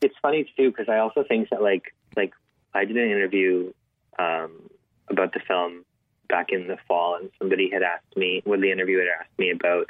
It's 0.00 0.14
funny 0.20 0.50
too 0.56 0.70
because 0.70 0.88
I 0.88 0.98
also 0.98 1.24
think 1.26 1.50
that 1.50 1.62
like 1.62 1.94
like 2.16 2.32
I 2.74 2.84
did 2.84 2.96
an 2.96 3.10
interview 3.10 3.72
um, 4.18 4.70
about 5.08 5.32
the 5.32 5.40
film 5.46 5.84
back 6.28 6.50
in 6.50 6.66
the 6.66 6.76
fall, 6.88 7.16
and 7.16 7.30
somebody 7.38 7.70
had 7.70 7.82
asked 7.82 8.16
me, 8.16 8.42
when 8.44 8.60
the 8.60 8.72
interviewer 8.72 9.02
had 9.02 9.20
asked 9.20 9.38
me 9.38 9.50
about 9.50 9.86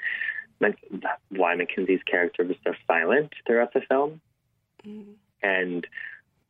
why 1.30 1.54
Mackenzie's 1.54 2.02
character 2.10 2.44
was 2.44 2.56
so 2.64 2.72
silent 2.86 3.32
throughout 3.46 3.72
the 3.72 3.80
film, 3.88 4.20
mm. 4.86 5.14
and 5.42 5.86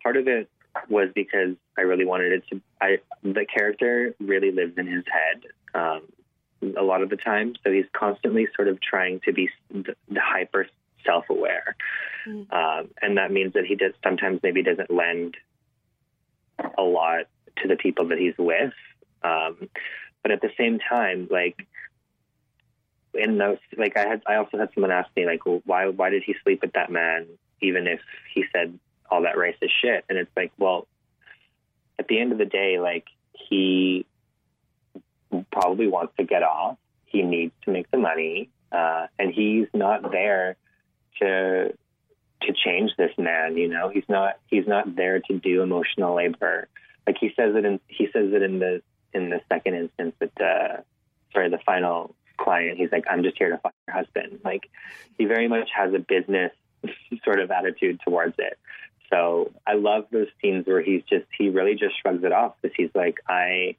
part 0.03 0.17
of 0.17 0.29
it 0.29 0.49
was 0.89 1.09
because 1.15 1.57
I 1.79 1.83
really 1.83 2.05
wanted 2.05 2.33
it 2.33 2.45
to. 2.51 2.61
I 2.81 2.99
the 3.23 3.47
character 3.47 4.15
really 4.21 4.53
lives 4.53 4.77
in 4.77 4.87
his 4.87 5.05
head 5.07 5.45
um, 5.75 6.03
a 6.79 6.83
lot 6.83 7.03
of 7.03 7.11
the 7.11 7.17
time, 7.17 7.55
so 7.63 7.71
he's 7.71 7.87
constantly 7.93 8.49
sort 8.57 8.69
of 8.69 8.81
trying 8.81 9.21
to 9.27 9.33
be 9.33 9.49
the, 9.71 9.95
the 10.09 10.21
hyper 10.21 10.67
self-aware, 11.05 11.77
mm. 12.27 12.53
um, 12.53 12.89
and 13.03 13.19
that 13.19 13.31
means 13.31 13.53
that 13.53 13.67
he 13.67 13.75
does 13.75 13.93
sometimes 14.03 14.41
maybe 14.43 14.63
doesn't 14.63 14.91
lend 14.91 15.37
a 16.79 16.83
lot 16.83 17.25
to 17.61 17.69
the 17.69 17.77
people 17.77 18.09
that 18.09 18.19
he's 18.19 18.35
with. 18.39 18.73
Um, 19.23 19.69
but 20.23 20.33
at 20.33 20.41
the 20.41 20.51
same 20.59 20.79
time, 20.79 21.29
like 21.31 21.67
in 23.13 23.39
those, 23.39 23.59
like 23.77 23.97
I 23.97 24.07
had, 24.07 24.23
I 24.27 24.37
also 24.37 24.59
had 24.59 24.71
someone 24.75 24.91
ask 24.91 25.09
me, 25.17 25.27
like, 25.27 25.45
well, 25.47 25.63
why, 25.65 25.89
why 25.89 26.11
did 26.11 26.23
he 26.25 26.35
sleep 26.43 26.63
with 26.63 26.73
that 26.73 26.91
man, 26.91 27.27
even 27.61 27.87
if 27.87 28.01
he 28.35 28.45
said 28.53 28.79
all 29.11 29.23
that 29.23 29.37
racist 29.37 29.71
shit? 29.83 30.05
And 30.09 30.19
it's 30.19 30.31
like, 30.37 30.53
well, 30.59 30.87
at 31.99 32.09
the 32.09 32.19
end 32.19 32.33
of 32.33 32.39
the 32.39 32.45
day, 32.45 32.79
like 32.81 33.05
he 33.33 34.07
probably 35.55 35.87
wants 35.87 36.15
to 36.19 36.25
get 36.25 36.43
off. 36.43 36.77
He 37.07 37.23
needs 37.23 37.53
to 37.65 37.71
make 37.71 37.91
the 37.91 37.99
money, 37.99 38.51
uh, 38.73 39.07
and 39.19 39.33
he's 39.33 39.69
not 39.73 40.11
there 40.11 40.57
to 41.21 41.73
to 42.43 42.53
change 42.53 42.91
this 42.99 43.13
man. 43.17 43.57
You 43.57 43.69
know, 43.69 43.89
he's 43.89 44.09
not 44.09 44.39
he's 44.47 44.67
not 44.67 44.97
there 44.97 45.21
to 45.21 45.39
do 45.39 45.63
emotional 45.63 46.15
labor 46.15 46.69
like 47.07 47.17
he 47.21 47.29
says 47.37 47.55
it 47.55 47.65
in 47.65 47.81
he 47.89 48.07
says 48.07 48.33
it 48.33 48.43
in 48.43 48.59
the 48.59 48.83
in 49.13 49.31
the 49.31 49.41
second 49.49 49.75
instance 49.75 50.15
with 50.21 50.35
the 50.37 50.85
sorry 51.33 51.51
the 51.51 51.59
final 51.59 52.15
client. 52.37 52.79
He's 52.79 52.91
like, 52.91 53.05
I'm 53.09 53.23
just 53.23 53.39
here 53.39 53.51
to 53.51 53.59
fuck 53.59 53.75
your 53.87 53.97
husband. 53.97 54.41
Like 54.45 54.69
he 55.19 55.25
very 55.25 55.49
much 55.49 55.69
has 55.75 55.93
a 55.95 55.99
business 55.99 56.53
sort 57.25 57.41
of 57.41 57.51
attitude 57.51 58.01
towards 58.05 58.35
it. 58.39 58.59
So 59.11 59.53
I 59.67 59.75
love 59.75 60.07
those 60.11 60.29
scenes 60.41 60.67
where 60.67 60.83
he's 60.83 61.03
just 61.05 61.27
he 61.37 61.51
really 61.51 61.75
just 61.75 62.01
shrugs 62.01 62.25
it 62.25 62.33
off 62.33 62.55
because 62.61 62.75
he's 62.77 62.91
like, 62.95 63.19
I 63.29 63.77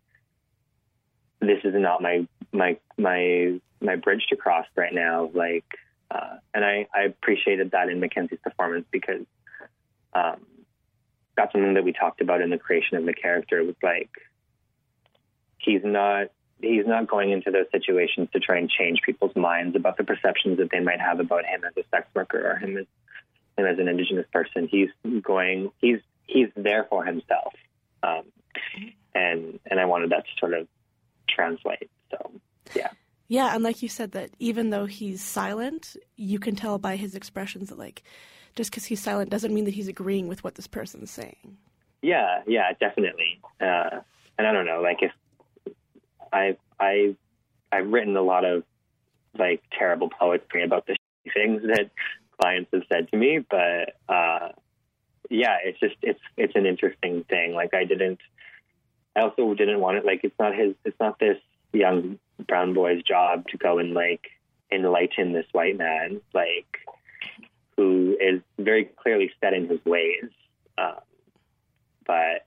this 1.39 1.59
is 1.63 1.73
not 1.75 2.01
my 2.01 2.27
my 2.51 2.77
my 2.97 3.59
my 3.81 3.95
bridge 3.95 4.25
to 4.29 4.35
cross 4.35 4.65
right 4.75 4.93
now. 4.93 5.29
Like, 5.33 5.65
uh, 6.09 6.37
and 6.53 6.63
I 6.63 6.87
I 6.93 7.03
appreciated 7.03 7.71
that 7.71 7.89
in 7.89 7.99
Mackenzie's 7.99 8.39
performance 8.43 8.85
because 8.91 9.25
um, 10.13 10.45
that's 11.35 11.51
something 11.51 11.73
that 11.73 11.83
we 11.83 11.93
talked 11.93 12.21
about 12.21 12.41
in 12.41 12.49
the 12.49 12.57
creation 12.57 12.97
of 12.97 13.05
the 13.05 13.13
character 13.13 13.63
was 13.63 13.75
like 13.83 14.09
he's 15.57 15.81
not 15.83 16.27
he's 16.61 16.87
not 16.87 17.07
going 17.07 17.31
into 17.31 17.51
those 17.51 17.65
situations 17.71 18.29
to 18.33 18.39
try 18.39 18.57
and 18.57 18.69
change 18.69 19.01
people's 19.05 19.35
minds 19.35 19.75
about 19.75 19.97
the 19.97 20.03
perceptions 20.03 20.57
that 20.57 20.69
they 20.71 20.79
might 20.79 21.01
have 21.01 21.19
about 21.19 21.45
him 21.45 21.63
as 21.65 21.73
a 21.77 21.87
sex 21.89 22.07
worker 22.15 22.51
or 22.51 22.55
him 22.55 22.77
as 22.77 22.85
him 23.57 23.65
as 23.65 23.77
an 23.79 23.87
indigenous 23.87 24.25
person. 24.31 24.67
He's 24.69 24.89
going 25.21 25.71
he's 25.79 25.99
he's 26.25 26.49
there 26.55 26.85
for 26.89 27.03
himself. 27.03 27.53
Um, 28.03 28.23
and 29.13 29.59
and 29.69 29.79
I 29.79 29.85
wanted 29.85 30.11
that 30.11 30.25
to 30.25 30.31
sort 30.39 30.53
of 30.53 30.67
translate. 31.27 31.89
So 32.11 32.31
yeah. 32.75 32.89
Yeah, 33.27 33.55
and 33.55 33.63
like 33.63 33.81
you 33.81 33.89
said 33.89 34.11
that 34.11 34.29
even 34.37 34.69
though 34.69 34.85
he's 34.85 35.23
silent, 35.23 35.97
you 36.15 36.37
can 36.39 36.55
tell 36.55 36.77
by 36.77 36.95
his 36.95 37.15
expressions 37.15 37.69
that 37.69 37.79
like 37.79 38.03
just 38.55 38.71
because 38.71 38.85
he's 38.85 39.01
silent 39.01 39.29
doesn't 39.29 39.53
mean 39.53 39.65
that 39.65 39.73
he's 39.73 39.87
agreeing 39.87 40.27
with 40.27 40.43
what 40.43 40.55
this 40.55 40.67
person's 40.67 41.11
saying. 41.11 41.57
Yeah, 42.01 42.43
yeah, 42.45 42.71
definitely. 42.79 43.39
Uh, 43.59 44.01
and 44.37 44.47
I 44.47 44.51
don't 44.51 44.65
know, 44.65 44.81
like 44.81 45.01
if 45.01 45.11
I 46.31 46.57
I 46.79 47.15
I've 47.71 47.87
written 47.87 48.15
a 48.15 48.21
lot 48.21 48.45
of 48.45 48.63
like 49.37 49.63
terrible 49.77 50.09
poetry 50.09 50.63
about 50.63 50.85
the 50.87 50.95
things 51.33 51.63
that 51.63 51.89
clients 52.41 52.69
have 52.73 52.83
said 52.91 53.09
to 53.11 53.17
me, 53.17 53.39
but 53.49 53.95
uh, 54.07 54.49
yeah, 55.29 55.57
it's 55.63 55.79
just 55.79 55.95
it's 56.01 56.19
it's 56.37 56.55
an 56.55 56.65
interesting 56.65 57.23
thing. 57.29 57.53
Like 57.53 57.73
I 57.73 57.85
didn't, 57.85 58.19
I 59.15 59.21
also 59.21 59.53
didn't 59.53 59.79
want 59.79 59.97
it. 59.97 60.05
Like 60.05 60.23
it's 60.23 60.37
not 60.39 60.55
his, 60.55 60.73
it's 60.83 60.99
not 60.99 61.19
this 61.19 61.37
young 61.73 62.19
brown 62.47 62.73
boy's 62.73 63.03
job 63.03 63.47
to 63.49 63.57
go 63.57 63.79
and 63.79 63.93
like 63.93 64.31
enlighten 64.71 65.33
this 65.33 65.45
white 65.51 65.77
man. 65.77 66.21
Like 66.33 66.79
who 67.77 68.17
is 68.19 68.41
very 68.57 68.85
clearly 68.85 69.31
set 69.41 69.53
in 69.53 69.67
his 69.67 69.83
ways. 69.85 70.25
Um, 70.77 70.95
but 72.05 72.45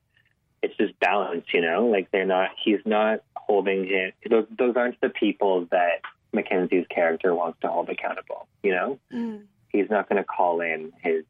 it's 0.63 0.77
just 0.77 0.99
balance, 1.01 1.47
you 1.53 1.61
know, 1.61 1.87
like 1.87 2.11
they're 2.11 2.25
not, 2.25 2.51
he's 2.63 2.81
not 2.85 3.21
holding 3.35 3.87
him. 3.87 4.13
Those, 4.29 4.47
those 4.57 4.77
aren't 4.77 5.01
the 5.01 5.09
people 5.09 5.67
that 5.71 6.01
Mackenzie's 6.33 6.87
character 6.89 7.35
wants 7.35 7.61
to 7.61 7.69
hold 7.69 7.89
accountable, 7.89 8.47
you 8.63 8.73
know? 8.73 8.99
Mm. 9.13 9.43
He's 9.71 9.91
not 9.91 10.09
going 10.09 10.17
to 10.17 10.25
call 10.25 10.61
in 10.61 10.93
his, 11.03 11.25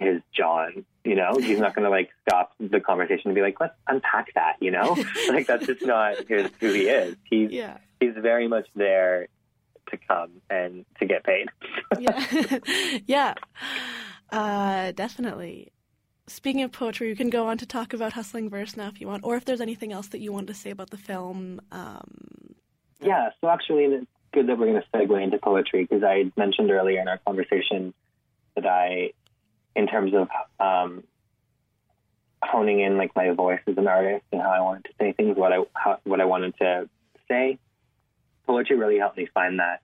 his 0.00 0.20
John, 0.36 0.84
you 1.04 1.14
know? 1.14 1.36
He's 1.38 1.58
not 1.58 1.74
going 1.74 1.84
to 1.84 1.90
like 1.90 2.10
stop 2.22 2.52
the 2.58 2.80
conversation 2.80 3.28
and 3.28 3.34
be 3.34 3.42
like, 3.42 3.60
let's 3.60 3.74
unpack 3.86 4.34
that, 4.34 4.56
you 4.60 4.70
know? 4.70 4.96
like 5.28 5.46
that's 5.46 5.66
just 5.66 5.84
not 5.84 6.16
his, 6.26 6.50
who 6.58 6.72
he 6.72 6.88
is. 6.88 7.16
He's, 7.24 7.50
yeah. 7.52 7.78
he's 8.00 8.14
very 8.16 8.48
much 8.48 8.66
there 8.74 9.28
to 9.90 9.96
come 9.96 10.30
and 10.48 10.84
to 10.98 11.06
get 11.06 11.24
paid. 11.24 11.48
yeah, 11.98 12.58
yeah, 13.06 13.34
uh, 14.30 14.92
definitely. 14.92 15.72
Speaking 16.26 16.62
of 16.62 16.72
poetry, 16.72 17.08
you 17.08 17.16
can 17.16 17.28
go 17.28 17.48
on 17.48 17.58
to 17.58 17.66
talk 17.66 17.92
about 17.92 18.12
Hustling 18.12 18.48
Verse 18.48 18.76
now 18.76 18.86
if 18.86 19.00
you 19.00 19.08
want, 19.08 19.24
or 19.24 19.36
if 19.36 19.44
there's 19.44 19.60
anything 19.60 19.92
else 19.92 20.08
that 20.08 20.20
you 20.20 20.32
want 20.32 20.46
to 20.46 20.54
say 20.54 20.70
about 20.70 20.90
the 20.90 20.96
film. 20.96 21.60
Um, 21.72 22.54
yeah, 23.00 23.30
so 23.40 23.48
actually, 23.48 23.84
it's 23.84 24.06
good 24.32 24.46
that 24.46 24.56
we're 24.56 24.66
going 24.66 24.80
to 24.80 24.88
segue 24.96 25.22
into 25.22 25.38
poetry 25.38 25.84
because 25.84 26.04
I 26.04 26.30
mentioned 26.36 26.70
earlier 26.70 27.00
in 27.00 27.08
our 27.08 27.18
conversation 27.18 27.92
that 28.54 28.66
I, 28.66 29.12
in 29.76 29.86
terms 29.86 30.12
of 30.14 30.28
um, 30.58 31.04
honing 32.42 32.80
in 32.80 32.96
like 32.96 33.14
my 33.14 33.30
voice 33.30 33.60
as 33.66 33.76
an 33.76 33.86
artist 33.86 34.24
and 34.32 34.40
how 34.40 34.50
I 34.50 34.60
wanted 34.60 34.84
to 34.84 34.90
say 34.98 35.12
things, 35.12 35.36
what 35.36 35.52
I 35.52 35.58
how, 35.74 36.00
what 36.04 36.20
I 36.20 36.24
wanted 36.24 36.56
to 36.58 36.88
say, 37.28 37.58
poetry 38.46 38.76
really 38.76 38.98
helped 38.98 39.16
me 39.16 39.28
find 39.32 39.60
that. 39.60 39.80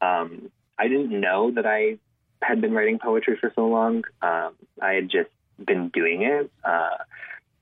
Um, 0.00 0.50
I 0.78 0.88
didn't 0.88 1.18
know 1.18 1.50
that 1.52 1.66
I 1.66 1.98
had 2.40 2.60
been 2.60 2.72
writing 2.72 2.98
poetry 2.98 3.36
for 3.36 3.52
so 3.54 3.66
long. 3.66 4.04
Um, 4.22 4.54
I 4.80 4.92
had 4.92 5.08
just 5.08 5.30
been 5.58 5.88
doing 5.88 6.22
it, 6.22 6.50
uh, 6.64 6.98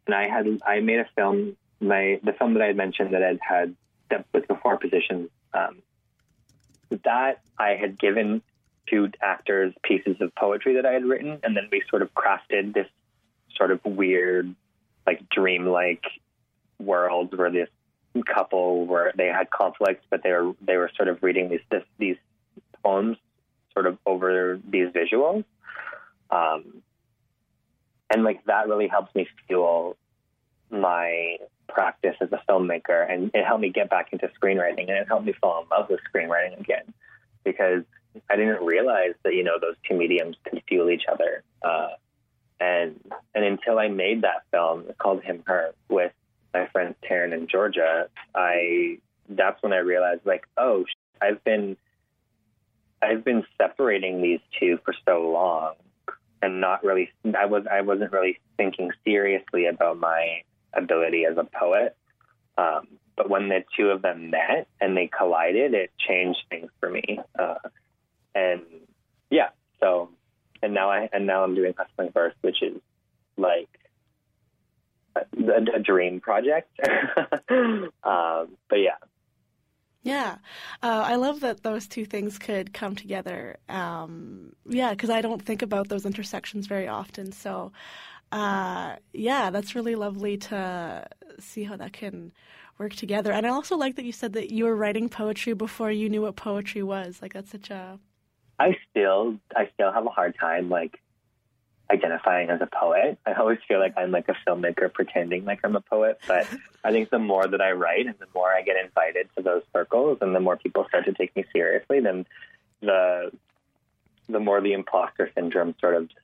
and 0.07 0.15
I 0.15 0.29
had 0.29 0.61
I 0.67 0.81
made 0.81 1.01
a 1.01 1.09
film. 1.15 1.57
My 1.81 2.21
the 2.23 2.33
film 2.33 2.55
that 2.55 2.63
I 2.63 2.67
had 2.67 2.77
mentioned 2.77 3.15
that 3.15 3.23
I 3.23 3.39
had 3.41 3.75
that 4.11 4.27
was 4.33 4.45
before 4.47 4.77
positions. 4.77 5.31
Um, 5.55 5.83
that 7.05 7.41
I 7.59 7.71
had 7.71 7.99
given 7.99 8.43
two 8.89 9.11
actors 9.23 9.75
pieces 9.83 10.17
of 10.21 10.35
poetry 10.35 10.75
that 10.75 10.87
I 10.87 10.93
had 10.93 11.05
written, 11.05 11.39
and 11.43 11.57
then 11.57 11.69
we 11.71 11.83
sort 11.91 12.03
of 12.03 12.13
crafted 12.15 12.75
this 12.75 12.89
sort 13.57 13.71
of 13.71 13.85
weird, 13.85 14.55
like 15.07 15.29
dreamlike 15.29 16.05
world 16.79 17.37
where 17.37 17.51
this 17.51 17.69
couple 18.23 18.87
where 18.87 19.13
they 19.17 19.27
had 19.27 19.51
conflicts, 19.51 20.05
but 20.11 20.23
they 20.23 20.33
were 20.33 20.53
they 20.61 20.77
were 20.77 20.91
sort 20.97 21.09
of 21.09 21.23
reading 21.23 21.49
these 21.49 21.61
this, 21.71 21.83
these 21.99 22.17
poems 22.83 23.17
sort 23.73 23.87
of 23.87 23.99
over 24.07 24.59
these 24.69 24.89
visuals, 24.89 25.45
um, 26.31 26.83
and 28.11 28.25
like 28.25 28.45
that 28.47 28.69
really 28.69 28.89
helps 28.89 29.15
me 29.15 29.29
fuel 29.47 29.97
my 30.71 31.37
practice 31.69 32.17
as 32.21 32.31
a 32.33 32.41
filmmaker, 32.49 33.11
and 33.11 33.31
it 33.35 33.45
helped 33.45 33.61
me 33.61 33.71
get 33.71 33.91
back 33.91 34.13
into 34.13 34.31
screenwriting, 34.41 34.89
and 34.89 34.91
it 34.91 35.09
helped 35.09 35.27
me 35.27 35.35
fall 35.41 35.63
in 35.63 35.69
love 35.69 35.91
with 35.91 36.01
screenwriting 36.13 36.59
again 36.61 36.95
because 37.45 37.85
I 38.31 38.37
didn't 38.37 38.65
realize 38.65 39.15
that 39.23 39.35
you 39.35 39.45
know 39.45 39.59
those 39.61 39.77
two 39.89 39.97
mediums 39.97 40.37
could 40.45 40.63
fuel 40.69 40.91
each 40.91 41.05
other. 41.11 41.43
Uh, 41.63 41.89
and 42.61 42.99
and 43.35 43.45
until 43.45 43.79
I 43.79 43.89
made 43.89 44.23
that 44.23 44.43
film 44.51 44.85
called 44.99 45.23
Him 45.23 45.43
Her 45.47 45.75
with 45.89 46.13
my 46.55 46.67
friends 46.69 46.97
Taryn 47.09 47.33
and 47.33 47.49
Georgia, 47.49 48.09
I 48.35 48.99
that's 49.29 49.63
when 49.63 49.73
I 49.73 49.79
realized 49.79 50.23
like, 50.25 50.47
oh, 50.57 50.85
I've 51.21 51.43
been 51.45 51.77
I've 53.03 53.25
been 53.25 53.45
separating 53.59 54.23
these 54.23 54.41
two 54.59 54.79
for 54.85 54.95
so 55.07 55.31
long 55.31 55.75
and 56.43 56.61
not 56.61 56.85
really 56.85 57.11
I 57.37 57.47
was 57.47 57.65
I 57.71 57.83
wasn't 57.83 58.13
really 58.13 58.41
thinking 58.57 58.91
seriously 59.05 59.67
about 59.67 59.99
my 59.99 60.43
ability 60.73 61.25
as 61.25 61.37
a 61.37 61.45
poet. 61.45 61.97
Um, 62.59 62.89
but 63.17 63.31
when 63.31 63.49
the 63.49 63.65
two 63.77 63.91
of 63.91 64.03
them 64.03 64.31
met 64.31 64.69
and 64.81 64.97
they 64.97 65.09
collided, 65.09 65.75
it 65.75 65.91
changed 65.99 66.41
things 66.51 66.71
for 66.81 66.91
me. 66.91 67.19
Uh, 67.39 67.55
and 68.37 68.63
yeah, 69.31 69.49
so 69.81 70.11
and 70.63 70.75
now 70.75 70.91
I 70.91 71.09
and 71.13 71.27
now 71.27 71.43
I'm 71.43 71.55
doing 71.55 71.75
Hustling 71.77 72.13
Verse, 72.13 72.35
which 72.43 72.63
is 72.63 72.81
like 73.37 73.69
a, 75.17 75.23
a 75.75 75.81
dream 75.81 76.21
project. 76.21 76.69
um, 77.49 77.91
but 78.69 78.77
yeah. 78.77 78.99
Yeah, 80.03 80.37
uh, 80.85 81.03
I 81.05 81.17
love 81.17 81.41
that 81.41 81.65
those 81.65 81.89
two 81.89 82.05
things 82.05 82.39
could 82.39 82.73
come 82.73 82.95
together. 82.95 83.57
Um, 83.69 84.53
yeah, 84.69 84.91
because 84.91 85.11
I 85.11 85.21
don't 85.21 85.43
think 85.45 85.63
about 85.63 85.89
those 85.89 86.07
intersections 86.07 86.69
very 86.69 86.87
often. 86.87 87.33
So, 87.33 87.73
uh, 88.31 88.97
yeah, 89.13 89.51
that's 89.51 89.75
really 89.75 89.97
lovely 89.97 90.37
to 90.37 91.09
see 91.41 91.65
how 91.65 91.77
that 91.79 91.93
can 91.93 92.31
work 92.79 92.95
together. 92.95 93.33
And 93.33 93.47
I 93.47 93.51
also 93.51 93.77
like 93.77 93.97
that 93.97 94.05
you 94.05 94.13
said 94.13 94.35
that 94.35 94.53
you 94.53 94.67
were 94.67 94.77
writing 94.77 95.09
poetry 95.09 95.55
before 95.55 95.91
you 95.91 96.09
knew 96.09 96.23
what 96.23 96.37
poetry 96.37 96.85
was. 96.85 97.19
Like 97.21 97.33
that's 97.33 97.51
such 97.51 97.71
a 97.71 97.99
I 98.59 98.77
still 98.91 99.39
I 99.55 99.69
still 99.75 99.93
have 99.93 100.07
a 100.07 100.11
hard 100.11 100.37
time 100.39 100.69
like 100.69 101.01
identifying 101.91 102.51
as 102.51 102.61
a 102.61 102.67
poet. 102.67 103.19
I 103.27 103.35
always 103.35 103.59
feel 103.69 103.79
like 103.79 103.95
I'm 103.97 104.11
like 104.11 104.29
a 104.29 104.37
filmmaker 104.47 104.93
pretending 104.93 105.45
like 105.45 105.61
I'm 105.63 105.77
a 105.77 105.81
poet, 105.81 106.21
but 106.27 106.49
I 106.85 106.91
think 106.91 107.11
the 107.11 107.19
more 107.19 107.47
that 107.47 107.61
I 107.61 107.73
write 107.73 108.07
and 108.07 108.17
the 108.19 108.27
more 108.35 108.53
I 108.53 108.63
get 108.63 108.77
invited 108.83 109.29
to 109.37 109.43
those 109.43 109.63
circles 109.73 110.19
and 110.21 110.35
the 110.35 110.41
more 110.41 110.57
people 110.57 110.87
start 110.89 111.05
to 111.05 111.13
take 111.13 111.35
me 111.37 111.45
seriously, 111.53 112.01
then 112.01 112.27
the 112.81 113.31
the 114.29 114.41
more 114.41 114.61
the 114.61 114.73
imposter 114.73 115.31
syndrome 115.35 115.75
sort 115.81 115.95
of 115.95 116.09
just 116.09 116.21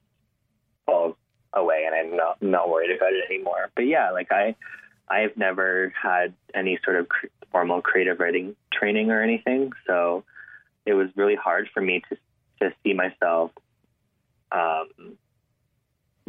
falls 0.86 1.14
away 1.52 1.84
and 1.86 1.94
I'm 1.94 2.16
not 2.16 2.42
not 2.42 2.68
worried 2.68 2.96
about 2.96 3.12
it 3.12 3.24
anymore. 3.30 3.70
But 3.74 3.82
yeah, 3.82 4.10
like 4.10 4.32
I 4.32 4.56
I've 5.08 5.36
never 5.36 5.92
had 6.00 6.32
any 6.54 6.78
sort 6.84 6.96
of 6.96 7.06
formal 7.50 7.82
creative 7.82 8.18
writing 8.18 8.56
training 8.72 9.10
or 9.10 9.22
anything, 9.22 9.72
so 9.86 10.24
it 10.86 10.94
was 10.94 11.08
really 11.16 11.36
hard 11.36 11.68
for 11.72 11.80
me 11.80 12.02
to 12.08 12.16
to 12.60 12.74
see 12.82 12.92
myself 12.92 13.50
um, 14.52 15.16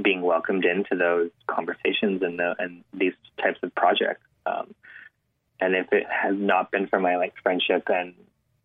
being 0.01 0.21
welcomed 0.21 0.65
into 0.65 0.95
those 0.95 1.29
conversations 1.47 2.21
and 2.21 2.39
the 2.39 2.55
and 2.59 2.83
these 2.93 3.13
types 3.41 3.59
of 3.63 3.73
projects. 3.75 4.25
Um, 4.45 4.73
and 5.59 5.75
if 5.75 5.91
it 5.93 6.05
has 6.09 6.35
not 6.37 6.71
been 6.71 6.87
for 6.87 6.99
my 6.99 7.17
like 7.17 7.33
friendship 7.41 7.83
and 7.87 8.13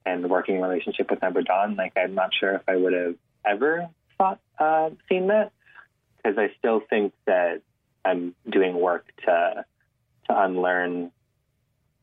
and 0.07 0.29
working 0.31 0.61
relationship 0.61 1.11
with 1.11 1.23
Amber 1.23 1.43
Dawn, 1.43 1.77
like 1.77 1.93
I'm 1.97 2.15
not 2.15 2.31
sure 2.39 2.55
if 2.55 2.63
I 2.67 2.77
would 2.77 2.93
have 2.93 3.15
ever 3.45 3.89
thought 4.17 4.41
uh, 4.59 4.91
seen 5.09 5.29
that 5.29 5.53
because 6.17 6.39
I 6.39 6.51
still 6.59 6.81
think 6.89 7.13
that 7.27 7.63
I'm 8.05 8.35
doing 8.49 8.81
work 8.81 9.07
to 9.27 9.65
to 10.29 10.43
unlearn 10.43 11.11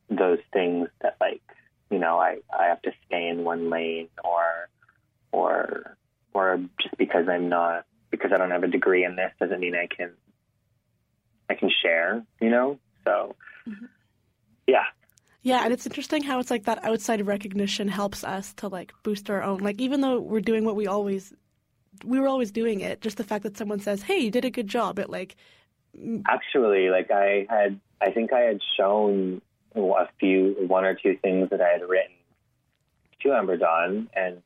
those 0.10 0.40
things 0.54 0.88
that 1.02 1.18
like 1.20 1.42
you 1.90 2.00
know, 2.00 2.20
I, 2.20 2.38
I 2.58 2.66
have 2.66 2.82
to 2.84 2.92
stay 3.06 3.28
in 3.28 3.44
one 3.44 3.70
lane 3.70 4.10
or 4.24 4.70
or 5.32 5.98
or 6.34 6.60
just 6.82 6.98
because 6.98 7.28
I'm 7.30 7.50
not 7.50 7.86
because 8.12 8.32
I 8.34 8.38
don't 8.38 8.52
have 8.52 8.64
a 8.64 8.68
degree 8.68 9.04
in 9.04 9.16
this 9.16 9.32
doesn't 9.40 9.60
mean 9.60 9.76
I 9.76 9.88
can 9.88 10.12
I 11.50 11.56
can 11.56 11.70
share, 11.82 12.24
you 12.42 12.50
know? 12.50 12.80
So 13.04 13.36
mm-hmm. 13.68 13.86
yeah. 14.68 14.86
Yeah, 15.42 15.64
and 15.64 15.72
it's 15.72 15.86
interesting 15.86 16.24
how 16.24 16.40
it's 16.40 16.50
like 16.50 16.66
that 16.66 16.84
outside 16.84 17.26
recognition 17.28 17.88
helps 17.88 18.24
us 18.24 18.54
to 18.56 18.68
like 18.68 18.94
boost 19.04 19.30
our 19.30 19.44
own 19.44 19.60
like 19.60 19.80
even 19.80 20.02
though 20.02 20.20
we're 20.20 20.42
doing 20.42 20.66
what 20.66 20.76
we 20.76 20.88
always 20.88 21.34
we 22.04 22.20
were 22.20 22.28
always 22.28 22.52
doing 22.52 22.82
it, 22.82 23.00
just 23.00 23.18
the 23.18 23.24
fact 23.24 23.44
that 23.44 23.56
someone 23.56 23.80
says, 23.80 24.02
"Hey, 24.02 24.18
you 24.18 24.32
did 24.32 24.44
a 24.44 24.50
good 24.50 24.68
job," 24.68 25.00
it 25.00 25.10
like 25.10 25.36
actually 26.28 26.90
like 26.90 27.12
I 27.12 27.46
had 27.50 27.80
I 28.02 28.12
think 28.12 28.34
I 28.34 28.42
had 28.42 28.60
shown 28.78 29.42
a 29.76 30.10
few, 30.20 30.56
one 30.68 30.86
or 30.86 30.96
two 30.96 31.18
things 31.22 31.50
that 31.50 31.62
I 31.62 31.70
had 31.70 31.88
written 31.88 32.16
to 33.22 33.34
Amber 33.34 33.58
Dawn. 33.58 34.10
And 34.14 34.42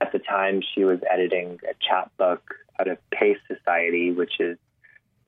at 0.00 0.12
the 0.12 0.18
time, 0.18 0.62
she 0.74 0.84
was 0.84 1.00
editing 1.10 1.58
a 1.68 1.74
chapbook 1.80 2.54
out 2.78 2.88
of 2.88 2.98
Pace 3.10 3.38
Society, 3.48 4.12
which 4.12 4.40
is 4.40 4.56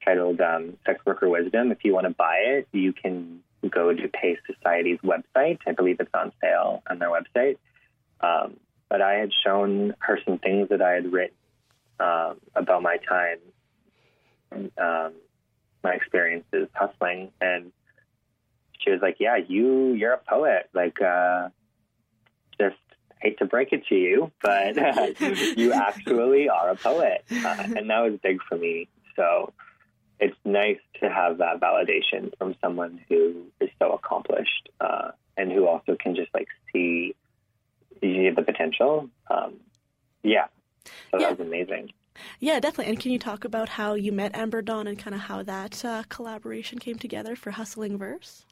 titled 0.04 0.40
um, 0.40 0.76
Sex 0.86 1.00
Worker 1.04 1.28
Wisdom. 1.28 1.72
If 1.72 1.84
you 1.84 1.94
want 1.94 2.06
to 2.06 2.14
buy 2.14 2.36
it, 2.36 2.68
you 2.72 2.92
can 2.92 3.40
go 3.68 3.92
to 3.92 4.08
Pace 4.08 4.38
Society's 4.46 4.98
website. 5.04 5.58
I 5.66 5.72
believe 5.72 6.00
it's 6.00 6.10
on 6.14 6.32
sale 6.40 6.82
on 6.88 6.98
their 6.98 7.10
website. 7.10 7.58
Um, 8.20 8.56
but 8.88 9.02
I 9.02 9.14
had 9.14 9.30
shown 9.44 9.94
her 10.00 10.18
some 10.24 10.38
things 10.38 10.68
that 10.70 10.82
I 10.82 10.92
had 10.92 11.12
written 11.12 11.36
um, 11.98 12.40
about 12.54 12.82
my 12.82 12.96
time, 12.96 13.38
um, 14.78 15.12
my 15.82 15.92
experiences 15.92 16.68
hustling, 16.74 17.30
and 17.40 17.72
she 18.82 18.90
was 18.90 19.00
like, 19.00 19.16
"Yeah, 19.18 19.36
you 19.36 19.92
you're 19.92 20.12
a 20.12 20.18
poet. 20.18 20.68
Like, 20.72 21.00
uh, 21.00 21.48
just 22.60 22.76
hate 23.20 23.38
to 23.38 23.44
break 23.44 23.72
it 23.72 23.86
to 23.86 23.94
you, 23.94 24.32
but 24.42 24.76
you 25.56 25.72
actually 25.74 26.48
are 26.48 26.70
a 26.70 26.76
poet," 26.76 27.24
uh, 27.30 27.64
and 27.76 27.90
that 27.90 28.00
was 28.00 28.18
big 28.22 28.40
for 28.48 28.56
me. 28.56 28.88
So 29.16 29.52
it's 30.18 30.36
nice 30.44 30.78
to 31.00 31.08
have 31.08 31.38
that 31.38 31.60
validation 31.60 32.36
from 32.38 32.54
someone 32.60 33.00
who 33.08 33.46
is 33.60 33.70
so 33.78 33.92
accomplished 33.92 34.68
uh, 34.80 35.10
and 35.36 35.50
who 35.50 35.66
also 35.66 35.96
can 35.98 36.14
just 36.14 36.32
like 36.34 36.48
see 36.72 37.14
the 38.02 38.42
potential. 38.44 39.08
Um, 39.30 39.56
yeah, 40.22 40.46
so 40.84 41.18
yeah. 41.18 41.30
that 41.30 41.38
was 41.38 41.46
amazing. 41.46 41.90
Yeah, 42.38 42.60
definitely. 42.60 42.90
And 42.92 43.00
can 43.00 43.12
you 43.12 43.18
talk 43.18 43.44
about 43.44 43.68
how 43.70 43.94
you 43.94 44.12
met 44.12 44.36
Amber 44.36 44.62
Dawn 44.62 44.86
and 44.86 44.98
kind 44.98 45.14
of 45.14 45.22
how 45.22 45.42
that 45.42 45.84
uh, 45.84 46.02
collaboration 46.08 46.78
came 46.78 46.98
together 46.98 47.34
for 47.34 47.50
Hustling 47.52 47.96
Verse? 47.96 48.44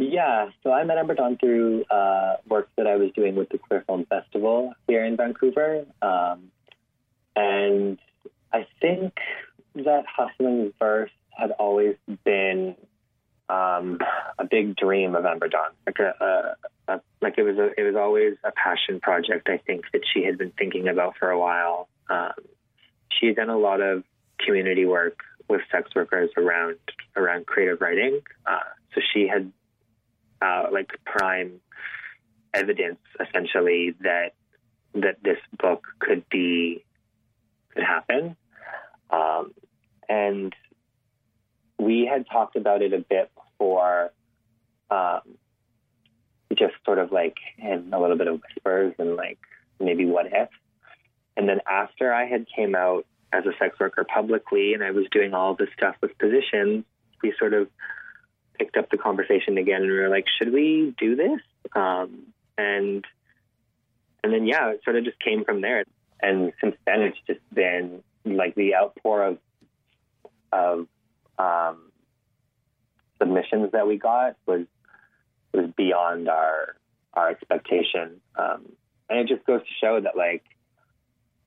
Yeah, 0.00 0.48
so 0.62 0.72
I 0.72 0.82
met 0.84 0.96
Amber 0.96 1.14
Dawn 1.14 1.36
through 1.36 1.84
uh, 1.90 2.36
work 2.48 2.70
that 2.78 2.86
I 2.86 2.96
was 2.96 3.10
doing 3.14 3.36
with 3.36 3.50
the 3.50 3.58
Queer 3.58 3.84
Film 3.86 4.06
Festival 4.06 4.72
here 4.88 5.04
in 5.04 5.14
Vancouver. 5.14 5.84
Um, 6.00 6.50
and 7.36 7.98
I 8.50 8.66
think 8.80 9.12
that 9.74 10.04
Hustling 10.06 10.72
Verse 10.78 11.10
had 11.28 11.50
always 11.50 11.96
been 12.24 12.76
um, 13.50 13.98
a 14.38 14.46
big 14.50 14.74
dream 14.74 15.14
of 15.14 15.26
Amber 15.26 15.48
Dawn. 15.48 15.72
Like, 15.86 15.98
a, 15.98 16.14
a, 16.88 16.94
a, 16.94 17.00
like 17.20 17.34
it 17.36 17.42
was 17.42 17.58
a, 17.58 17.78
it 17.78 17.84
was 17.84 17.94
always 17.94 18.36
a 18.42 18.52
passion 18.52 19.00
project. 19.00 19.50
I 19.50 19.58
think 19.58 19.84
that 19.92 20.00
she 20.14 20.24
had 20.24 20.38
been 20.38 20.52
thinking 20.52 20.88
about 20.88 21.18
for 21.18 21.30
a 21.30 21.38
while. 21.38 21.90
Um, 22.08 22.32
she 23.10 23.26
had 23.26 23.36
done 23.36 23.50
a 23.50 23.58
lot 23.58 23.82
of 23.82 24.04
community 24.38 24.86
work 24.86 25.18
with 25.46 25.60
sex 25.70 25.90
workers 25.94 26.30
around 26.38 26.78
around 27.16 27.44
creative 27.44 27.82
writing. 27.82 28.20
Uh, 28.46 28.60
so 28.94 29.02
she 29.12 29.28
had 29.28 29.52
uh, 30.42 30.64
like 30.72 30.92
prime 31.04 31.60
evidence 32.52 32.98
essentially 33.20 33.94
that 34.00 34.32
that 34.94 35.16
this 35.22 35.38
book 35.58 35.86
could 35.98 36.28
be 36.28 36.84
could 37.74 37.84
happen. 37.84 38.36
Um, 39.10 39.52
and 40.08 40.54
we 41.78 42.06
had 42.10 42.26
talked 42.30 42.56
about 42.56 42.82
it 42.82 42.92
a 42.92 42.98
bit 42.98 43.30
before, 43.34 44.10
um, 44.90 45.20
just 46.56 46.74
sort 46.84 46.98
of 46.98 47.12
like 47.12 47.36
in 47.58 47.90
a 47.92 48.00
little 48.00 48.16
bit 48.16 48.26
of 48.26 48.40
whispers 48.40 48.94
and 48.98 49.16
like 49.16 49.38
maybe 49.78 50.04
what 50.04 50.26
if. 50.26 50.48
And 51.36 51.48
then 51.48 51.60
after 51.66 52.12
I 52.12 52.26
had 52.26 52.46
came 52.54 52.74
out 52.74 53.06
as 53.32 53.44
a 53.46 53.52
sex 53.58 53.78
worker 53.78 54.04
publicly 54.04 54.74
and 54.74 54.82
I 54.82 54.90
was 54.90 55.06
doing 55.12 55.32
all 55.32 55.54
this 55.54 55.68
stuff 55.76 55.94
with 56.02 56.18
positions, 56.18 56.84
we 57.22 57.32
sort 57.38 57.54
of 57.54 57.68
picked 58.60 58.76
up 58.76 58.90
the 58.90 58.98
conversation 58.98 59.56
again 59.56 59.82
and 59.82 59.90
we 59.90 59.98
were 59.98 60.10
like, 60.10 60.26
should 60.38 60.52
we 60.52 60.94
do 60.98 61.16
this? 61.16 61.40
Um, 61.74 62.26
and 62.58 63.04
and 64.22 64.32
then 64.32 64.46
yeah, 64.46 64.72
it 64.72 64.82
sort 64.84 64.96
of 64.96 65.04
just 65.04 65.18
came 65.18 65.44
from 65.44 65.62
there. 65.62 65.84
and 66.20 66.52
since 66.60 66.76
then, 66.86 67.00
it's 67.00 67.18
just 67.26 67.40
been 67.52 68.02
like 68.24 68.54
the 68.54 68.74
outpour 68.74 69.24
of 69.24 69.38
of 70.52 70.86
um, 71.38 71.90
submissions 73.18 73.72
that 73.72 73.86
we 73.86 73.96
got 73.96 74.36
was 74.46 74.66
was 75.54 75.70
beyond 75.76 76.28
our 76.28 76.76
our 77.14 77.30
expectation. 77.30 78.20
Um, 78.36 78.72
and 79.08 79.20
it 79.20 79.28
just 79.28 79.46
goes 79.46 79.62
to 79.62 79.74
show 79.80 80.00
that 80.00 80.16
like 80.16 80.44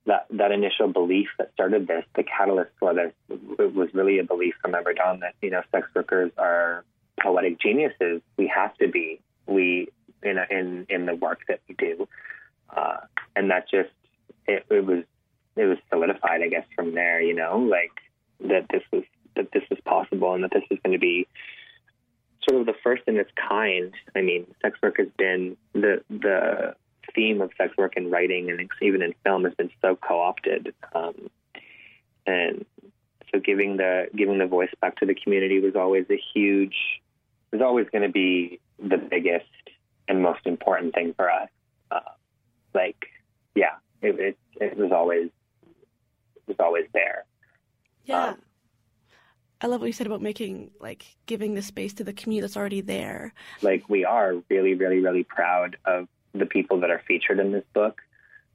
that 0.08 0.26
that 0.32 0.52
initial 0.52 0.88
belief 0.88 1.28
that 1.38 1.52
started 1.54 1.88
this, 1.88 2.06
the 2.16 2.24
catalyst 2.24 2.72
for 2.80 2.96
this, 2.96 3.14
was 3.30 3.90
really 3.94 4.18
a 4.18 4.24
belief 4.24 4.56
from 4.62 4.74
Amber 4.74 4.94
Dawn 4.94 5.20
that 5.20 5.36
you 5.44 5.52
know 5.52 5.62
sex 5.72 5.88
workers 5.94 6.32
are 6.40 6.84
poetic 7.24 7.60
geniuses. 7.60 8.22
We 8.38 8.52
have 8.54 8.76
to 8.78 8.88
be 8.88 9.22
we 9.48 9.88
in 10.22 10.38
in 10.50 10.86
in 10.90 11.06
the 11.06 11.16
work 11.16 11.40
that 11.48 11.62
we 11.68 11.76
do, 11.76 12.08
uh, 12.76 12.98
and 13.36 13.50
that 13.50 13.70
just 13.70 13.90
it, 14.48 14.66
it 14.70 14.86
was 14.86 15.04
it 15.56 15.66
was 15.66 15.78
solidified, 15.90 16.42
I 16.42 16.50
guess, 16.50 16.66
from 16.76 16.94
there. 16.94 17.22
You 17.22 17.34
know, 17.34 17.58
like 17.58 17.92
that 18.42 18.68
this 18.70 18.84
was 18.92 19.04
that 19.36 19.52
this 19.52 19.64
was 19.70 19.80
possible 19.86 20.34
and 20.34 20.44
that 20.44 20.52
this 20.54 20.64
was 20.70 20.80
going 20.84 20.94
to 20.94 21.00
be 21.00 21.28
sort 22.48 22.62
of 22.62 22.68
the 22.68 22.76
first 22.84 23.04
in 23.08 23.18
its 23.18 23.32
kind. 23.36 23.94
I 24.16 24.22
mean, 24.22 24.48
sex 24.62 24.78
work 24.82 24.98
has 24.98 25.10
been 25.18 25.58
the 25.74 26.04
the 26.10 26.76
theme 27.16 27.42
of 27.42 27.52
sex 27.58 27.76
work 27.78 27.96
in 27.96 28.10
writing 28.10 28.50
and 28.50 28.70
even 28.82 29.02
in 29.02 29.14
film 29.24 29.44
has 29.44 29.54
been 29.54 29.70
so 29.82 29.96
co-opted, 29.96 30.74
um, 30.94 31.30
and 32.26 32.66
so 33.32 33.40
giving 33.40 33.78
the 33.78 34.08
giving 34.16 34.38
the 34.38 34.48
voice 34.48 34.72
back 34.82 34.98
to 34.98 35.06
the 35.06 35.16
community 35.16 35.60
was 35.60 35.76
always 35.76 36.06
a 36.10 36.20
huge 36.34 36.76
was 37.54 37.62
always 37.62 37.88
going 37.92 38.02
to 38.02 38.12
be 38.12 38.60
the 38.80 38.98
biggest 38.98 39.46
and 40.08 40.22
most 40.22 40.46
important 40.46 40.94
thing 40.94 41.14
for 41.14 41.32
us. 41.32 41.50
Uh, 41.90 42.00
like, 42.74 43.06
yeah, 43.56 43.76
it, 44.02 44.20
it, 44.20 44.38
it 44.60 44.78
was 44.78 44.92
always 44.92 45.30
it 45.66 46.48
was 46.48 46.58
always 46.60 46.86
there. 46.94 47.26
Yeah. 48.06 48.30
Um, 48.30 48.38
I 49.62 49.68
love 49.68 49.80
what 49.80 49.88
you 49.88 49.94
said 49.94 50.08
about 50.08 50.22
making 50.22 50.72
like 50.82 51.06
giving 51.26 51.54
the 51.54 51.62
space 51.62 51.94
to 51.94 52.04
the 52.04 52.12
community 52.12 52.42
that's 52.42 52.58
already 52.58 52.82
there. 52.82 53.34
Like 53.62 53.88
we 53.88 54.04
are 54.04 54.36
really, 54.50 54.74
really, 54.74 55.00
really 55.00 55.24
proud 55.24 55.78
of 55.86 56.10
the 56.34 56.46
people 56.46 56.82
that 56.82 56.90
are 56.90 57.02
featured 57.08 57.40
in 57.40 57.54
this 57.54 57.64
book 57.74 58.02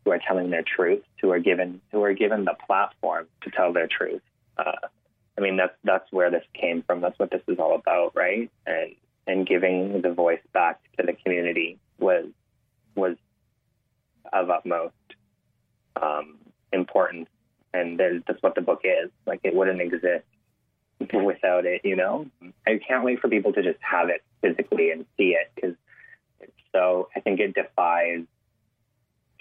who 0.04 0.10
are 0.10 0.20
telling 0.26 0.50
their 0.50 0.64
truth, 0.64 1.02
who 1.22 1.30
are 1.30 1.38
given 1.38 1.80
who 1.92 2.02
are 2.02 2.12
given 2.12 2.44
the 2.44 2.56
platform 2.66 3.26
to 3.42 3.50
tell 3.50 3.72
their 3.72 3.86
truth. 3.86 4.20
Uh, 4.58 4.88
I 5.38 5.40
mean 5.40 5.56
that's 5.56 5.74
that's 5.84 6.10
where 6.10 6.30
this 6.30 6.42
came 6.52 6.82
from. 6.82 7.00
That's 7.00 7.18
what 7.18 7.30
this 7.30 7.42
is 7.46 7.58
all 7.58 7.76
about, 7.76 8.16
right? 8.16 8.50
And 8.66 8.96
and 9.26 9.46
giving 9.46 10.02
the 10.02 10.12
voice 10.12 10.40
back 10.52 10.80
to 10.98 11.06
the 11.06 11.12
community 11.12 11.78
was 12.00 12.26
was 12.96 13.16
of 14.32 14.50
utmost 14.50 14.94
um, 16.00 16.38
importance. 16.72 17.28
And 17.72 17.98
that's 17.98 18.42
what 18.42 18.54
the 18.54 18.62
book 18.62 18.80
is. 18.84 19.10
Like 19.26 19.40
it 19.44 19.54
wouldn't 19.54 19.80
exist 19.80 20.24
without 20.98 21.64
it, 21.64 21.82
you 21.84 21.96
know? 21.96 22.26
I 22.66 22.80
can't 22.86 23.04
wait 23.04 23.20
for 23.20 23.28
people 23.28 23.52
to 23.52 23.62
just 23.62 23.78
have 23.80 24.08
it 24.08 24.22
physically 24.40 24.90
and 24.90 25.04
see 25.16 25.34
it 25.34 25.52
because 25.54 25.76
it's 26.40 26.52
so, 26.72 27.08
I 27.14 27.20
think 27.20 27.40
it 27.40 27.54
defies 27.54 28.24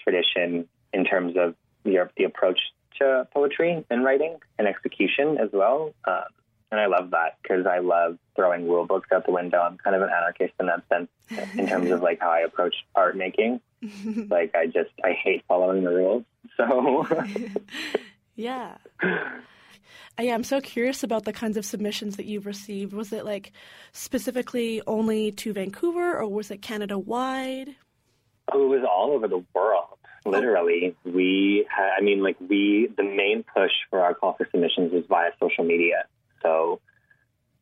tradition 0.00 0.68
in 0.92 1.04
terms 1.04 1.36
of 1.36 1.54
the, 1.84 2.08
the 2.16 2.24
approach 2.24 2.60
to 2.98 3.28
poetry 3.32 3.84
and 3.90 4.04
writing 4.04 4.36
and 4.58 4.66
execution 4.66 5.38
as 5.38 5.50
well. 5.52 5.94
Uh, 6.04 6.24
and 6.70 6.80
I 6.80 6.86
love 6.86 7.10
that 7.10 7.38
because 7.42 7.66
I 7.66 7.78
love 7.78 8.18
throwing 8.36 8.68
rule 8.68 8.86
books 8.86 9.08
out 9.12 9.24
the 9.24 9.32
window. 9.32 9.58
I'm 9.58 9.78
kind 9.78 9.96
of 9.96 10.02
an 10.02 10.10
anarchist 10.10 10.52
in 10.60 10.66
that 10.66 10.82
sense 10.88 11.08
in 11.56 11.66
terms 11.66 11.90
of 11.90 12.02
like 12.02 12.20
how 12.20 12.30
I 12.30 12.40
approach 12.40 12.74
art 12.94 13.16
making. 13.16 13.60
like 14.28 14.54
I 14.54 14.66
just, 14.66 14.90
I 15.02 15.12
hate 15.12 15.44
following 15.48 15.84
the 15.84 15.90
rules. 15.90 16.24
So 16.56 17.06
yeah. 18.36 18.76
Uh, 20.18 20.22
yeah, 20.22 20.34
I'm 20.34 20.44
so 20.44 20.60
curious 20.60 21.02
about 21.02 21.24
the 21.24 21.32
kinds 21.32 21.56
of 21.56 21.64
submissions 21.64 22.16
that 22.16 22.26
you've 22.26 22.46
received. 22.46 22.92
Was 22.92 23.12
it 23.12 23.24
like 23.24 23.52
specifically 23.92 24.82
only 24.86 25.30
to 25.32 25.52
Vancouver 25.52 26.18
or 26.18 26.26
was 26.26 26.50
it 26.50 26.60
Canada 26.60 26.98
wide? 26.98 27.76
Oh, 28.52 28.64
it 28.64 28.80
was 28.80 28.88
all 28.90 29.12
over 29.12 29.28
the 29.28 29.44
world. 29.54 29.97
Literally, 30.24 30.96
we 31.04 31.66
had, 31.68 31.90
I 31.98 32.00
mean, 32.02 32.22
like 32.22 32.36
we, 32.40 32.88
the 32.96 33.02
main 33.02 33.44
push 33.44 33.72
for 33.90 34.00
our 34.00 34.14
call 34.14 34.34
for 34.34 34.46
submissions 34.50 34.92
was 34.92 35.04
via 35.08 35.30
social 35.40 35.64
media. 35.64 36.04
So, 36.42 36.80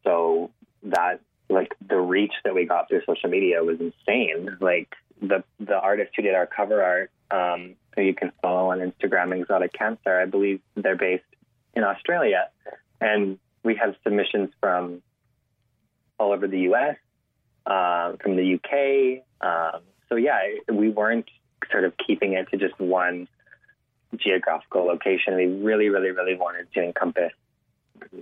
so 0.04 0.50
that, 0.84 1.20
like 1.48 1.74
the 1.86 1.96
reach 1.96 2.32
that 2.44 2.54
we 2.54 2.64
got 2.64 2.88
through 2.88 3.02
social 3.06 3.30
media 3.30 3.62
was 3.62 3.78
insane. 3.80 4.56
Like 4.60 4.94
the, 5.20 5.44
the 5.60 5.76
artist 5.76 6.12
who 6.16 6.22
did 6.22 6.34
our 6.34 6.46
cover 6.46 6.82
art, 6.82 7.10
um, 7.30 7.74
who 7.94 8.02
you 8.02 8.14
can 8.14 8.32
follow 8.42 8.70
on 8.70 8.78
Instagram, 8.78 9.38
Exotic 9.38 9.72
Cancer, 9.72 10.20
I 10.20 10.26
believe 10.26 10.60
they're 10.74 10.96
based 10.96 11.24
in 11.74 11.84
Australia. 11.84 12.48
And 13.00 13.38
we 13.62 13.76
have 13.76 13.94
submissions 14.02 14.50
from 14.60 15.02
all 16.18 16.32
over 16.32 16.46
the 16.48 16.60
US, 16.70 16.96
uh, 17.66 18.12
from 18.22 18.36
the 18.36 18.54
UK. 18.54 19.24
Um, 19.40 19.82
so, 20.08 20.16
yeah, 20.16 20.40
we 20.72 20.88
weren't 20.88 21.28
sort 21.70 21.84
of 21.84 21.92
keeping 22.06 22.34
it 22.34 22.48
to 22.50 22.56
just 22.56 22.78
one 22.78 23.28
geographical 24.16 24.86
location. 24.86 25.36
We 25.36 25.46
really, 25.46 25.88
really, 25.88 26.10
really 26.10 26.36
wanted 26.36 26.72
to 26.74 26.82
encompass 26.82 27.32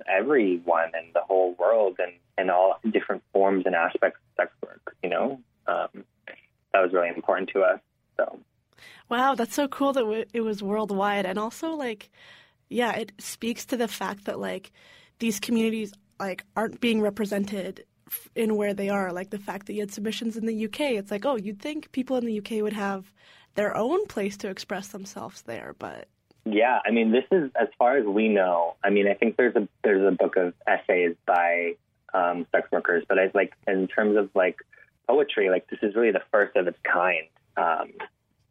everyone 0.09 0.91
and 0.95 1.13
the 1.15 1.21
whole 1.21 1.55
world 1.55 1.97
and, 1.99 2.13
and 2.39 2.51
all 2.51 2.79
different 2.91 3.23
forms 3.33 3.65
and 3.67 3.75
aspects 3.75 4.21
of 4.21 4.45
sex 4.45 4.53
work, 4.63 4.97
you 5.03 5.11
know? 5.11 5.41
Um, 5.67 6.05
that 6.73 6.81
was 6.81 6.93
really 6.93 7.09
important 7.09 7.51
to 7.51 7.63
us. 7.63 7.81
So. 8.17 8.39
Wow, 9.09 9.35
that's 9.35 9.55
so 9.55 9.69
cool 9.69 9.93
that 9.93 10.27
it 10.33 10.41
was 10.41 10.63
worldwide. 10.63 11.27
And 11.27 11.39
also, 11.39 11.71
like, 11.71 12.11
yeah, 12.69 12.93
it 12.93 13.13
speaks 13.19 13.65
to 13.67 13.77
the 13.77 13.89
fact 13.89 14.25
that 14.25 14.39
like 14.39 14.73
these 15.19 15.39
communities 15.41 15.93
like 16.19 16.45
aren't 16.57 16.81
being 16.81 17.01
represented 17.01 17.85
in 18.35 18.57
where 18.57 18.75
they 18.75 18.89
are. 18.89 19.13
Like 19.13 19.31
the 19.31 19.39
fact 19.39 19.67
that 19.67 19.75
you 19.75 19.81
had 19.81 19.93
submissions 19.93 20.37
in 20.37 20.47
the 20.47 20.65
UK, 20.67 20.81
it's 20.93 21.11
like, 21.11 21.25
oh, 21.25 21.37
you'd 21.37 21.61
think 21.61 21.93
people 21.93 22.17
in 22.17 22.27
the 22.27 22.39
UK 22.39 22.63
would 22.63 22.73
have 22.73 23.13
their 23.55 23.77
own 23.77 24.07
place 24.07 24.37
to 24.39 24.49
express 24.49 24.89
themselves 24.89 25.43
there, 25.43 25.75
but 25.79 26.09
yeah, 26.45 26.81
I 26.85 26.91
mean, 26.91 27.11
this 27.11 27.25
is 27.31 27.51
as 27.59 27.69
far 27.79 27.97
as 27.97 28.05
we 28.05 28.29
know. 28.29 28.75
I 28.85 28.91
mean, 28.91 29.09
I 29.09 29.15
think 29.15 29.37
there's 29.37 29.57
a 29.57 29.67
there's 29.83 30.07
a 30.07 30.15
book 30.15 30.37
of 30.37 30.53
essays 30.67 31.17
by 31.27 31.77
um, 32.13 32.47
sex 32.53 32.71
workers, 32.71 33.05
but 33.09 33.19
I 33.19 33.31
like 33.33 33.55
in 33.67 33.89
terms 33.89 34.19
of 34.19 34.29
like 34.35 34.59
poetry, 35.09 35.49
like 35.49 35.69
this 35.71 35.79
is 35.83 35.95
really 35.95 36.13
the 36.13 36.23
first 36.31 36.55
of 36.57 36.67
its 36.67 36.79
kind. 36.83 37.29
Um, 37.57 37.93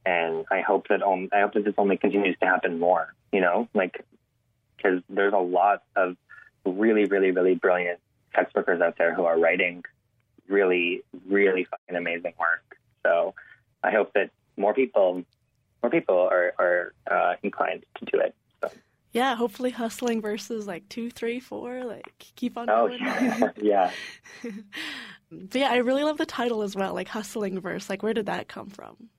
and 0.06 0.46
I 0.52 0.62
hope 0.62 0.88
that 0.88 1.04
I 1.04 1.42
hope 1.42 1.54
that 1.54 1.66
this 1.66 1.76
only 1.78 1.98
continues 1.98 2.36
to 2.40 2.48
happen 2.48 2.80
more. 2.80 3.14
You 3.32 3.42
know, 3.42 3.68
like 3.76 4.04
because 4.76 5.02
there's 5.08 5.34
a 5.34 5.38
lot 5.38 5.84
of 5.96 6.18
really, 6.66 7.06
really, 7.06 7.30
really 7.30 7.56
brilliant 7.56 8.00
sex 8.36 8.54
workers 8.54 8.82
out 8.82 8.98
there 8.98 9.14
who 9.14 9.26
are 9.26 9.40
writing 9.40 9.84
really, 10.48 11.04
really 11.28 11.66
fucking 11.66 11.96
amazing 11.96 12.34
work. 12.40 12.78
So 13.06 13.34
I 13.84 13.92
hope 13.92 14.14
that 14.14 14.32
more 14.58 14.74
people, 14.74 15.24
more 15.82 15.90
people 15.90 16.18
are 16.18 16.54
are 16.60 16.94
uh, 17.10 17.36
inclined 17.44 17.86
to 17.96 18.06
do 18.06 18.20
it. 18.20 18.36
So. 18.62 18.72
Yeah, 19.12 19.36
hopefully 19.36 19.70
hustling 19.70 20.22
versus 20.22 20.66
like 20.66 20.90
two, 20.90 21.12
three, 21.12 21.40
four, 21.40 21.84
like 21.86 22.14
keep 22.18 22.58
on 22.58 22.70
oh, 22.70 22.88
going. 22.88 23.00
yeah. 23.00 23.52
yeah. 23.62 23.92
but 25.32 25.56
yeah, 25.60 25.72
I 25.72 25.78
really 25.78 26.04
love 26.04 26.18
the 26.18 26.26
title 26.26 26.64
as 26.64 26.76
well, 26.76 26.94
like 26.94 27.08
hustling 27.08 27.60
verse. 27.62 27.90
Like, 27.90 28.02
where 28.02 28.14
did 28.14 28.26
that 28.26 28.48
come 28.48 28.70
from? 28.70 29.10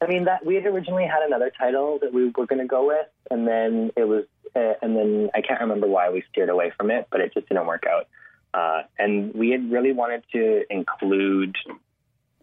I 0.00 0.06
mean, 0.06 0.24
that 0.24 0.44
we 0.44 0.56
had 0.56 0.66
originally 0.66 1.06
had 1.06 1.22
another 1.26 1.50
title 1.58 1.98
that 2.02 2.12
we 2.12 2.26
were 2.26 2.46
going 2.46 2.58
to 2.58 2.66
go 2.66 2.86
with, 2.86 3.06
and 3.30 3.48
then 3.48 3.92
it 3.96 4.04
was, 4.04 4.24
uh, 4.54 4.74
and 4.82 4.94
then 4.94 5.30
I 5.34 5.40
can't 5.40 5.60
remember 5.60 5.86
why 5.86 6.10
we 6.10 6.22
steered 6.30 6.50
away 6.50 6.70
from 6.76 6.90
it, 6.90 7.08
but 7.10 7.20
it 7.20 7.32
just 7.32 7.48
didn't 7.48 7.66
work 7.66 7.84
out. 7.90 8.06
Uh, 8.56 8.84
and 8.98 9.34
we 9.34 9.50
had 9.50 9.70
really 9.70 9.92
wanted 9.92 10.24
to 10.32 10.64
include 10.72 11.54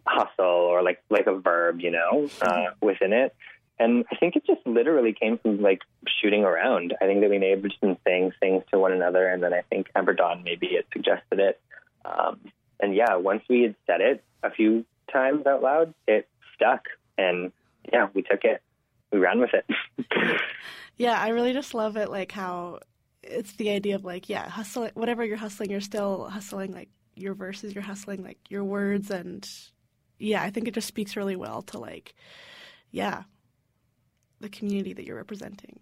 hustle 0.06 0.44
or 0.44 0.80
like 0.82 1.02
like 1.10 1.26
a 1.26 1.34
verb, 1.34 1.80
you 1.80 1.90
know, 1.90 2.28
uh, 2.40 2.66
within 2.80 3.12
it. 3.12 3.34
And 3.80 4.04
I 4.12 4.16
think 4.16 4.36
it 4.36 4.46
just 4.46 4.64
literally 4.64 5.12
came 5.12 5.38
from 5.38 5.60
like 5.60 5.80
shooting 6.22 6.44
around. 6.44 6.94
I 7.02 7.06
think 7.06 7.20
that 7.22 7.30
we 7.30 7.38
named 7.38 7.74
some 7.80 7.96
saying 8.04 8.32
things 8.38 8.62
to 8.70 8.78
one 8.78 8.92
another, 8.92 9.26
and 9.26 9.42
then 9.42 9.52
I 9.52 9.62
think 9.62 9.88
Amber 9.96 10.14
Dawn 10.14 10.44
maybe 10.44 10.68
it 10.68 10.86
suggested 10.92 11.40
it. 11.40 11.60
Um, 12.04 12.38
and 12.78 12.94
yeah, 12.94 13.16
once 13.16 13.42
we 13.48 13.62
had 13.62 13.74
said 13.84 14.00
it 14.00 14.22
a 14.44 14.52
few 14.52 14.84
times 15.12 15.46
out 15.46 15.62
loud, 15.62 15.94
it 16.06 16.28
stuck 16.54 16.84
and 17.18 17.50
yeah, 17.92 18.08
we 18.14 18.22
took 18.22 18.44
it. 18.44 18.62
We 19.10 19.18
ran 19.18 19.40
with 19.40 19.50
it. 19.52 19.66
yeah, 20.96 21.20
I 21.20 21.28
really 21.30 21.52
just 21.52 21.74
love 21.74 21.96
it. 21.96 22.08
Like 22.08 22.30
how 22.30 22.78
it's 23.26 23.52
the 23.54 23.70
idea 23.70 23.94
of 23.94 24.04
like, 24.04 24.28
yeah, 24.28 24.48
hustling. 24.48 24.90
Whatever 24.94 25.24
you're 25.24 25.36
hustling, 25.36 25.70
you're 25.70 25.80
still 25.80 26.28
hustling. 26.28 26.72
Like 26.72 26.88
your 27.14 27.34
verses, 27.34 27.74
you're 27.74 27.82
hustling 27.82 28.22
like 28.22 28.38
your 28.48 28.64
words, 28.64 29.10
and 29.10 29.48
yeah, 30.18 30.42
I 30.42 30.50
think 30.50 30.68
it 30.68 30.74
just 30.74 30.88
speaks 30.88 31.16
really 31.16 31.36
well 31.36 31.62
to 31.62 31.78
like, 31.78 32.14
yeah, 32.90 33.24
the 34.40 34.48
community 34.48 34.92
that 34.92 35.04
you're 35.04 35.16
representing. 35.16 35.80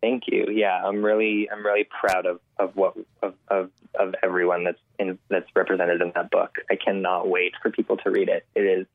Thank 0.00 0.24
you. 0.28 0.46
Yeah, 0.50 0.80
I'm 0.84 1.04
really, 1.04 1.48
I'm 1.50 1.64
really 1.66 1.84
proud 1.84 2.24
of, 2.24 2.38
of 2.58 2.76
what 2.76 2.94
of, 3.22 3.34
of, 3.48 3.70
of 3.98 4.14
everyone 4.22 4.64
that's 4.64 4.78
in 4.98 5.18
that's 5.28 5.48
represented 5.56 6.00
in 6.00 6.12
that 6.14 6.30
book. 6.30 6.56
I 6.70 6.76
cannot 6.76 7.28
wait 7.28 7.54
for 7.60 7.70
people 7.70 7.96
to 7.98 8.10
read 8.10 8.28
it. 8.28 8.46
It 8.54 8.60
is 8.60 8.86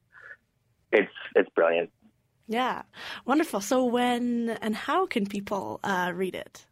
it's 0.94 1.12
it's 1.36 1.50
brilliant. 1.50 1.92
Yeah, 2.48 2.84
wonderful. 3.26 3.62
So 3.62 3.84
when 3.86 4.58
and 4.62 4.76
how 4.76 5.06
can 5.06 5.26
people 5.26 5.80
uh, 5.84 6.12
read 6.16 6.36
it? 6.36 6.66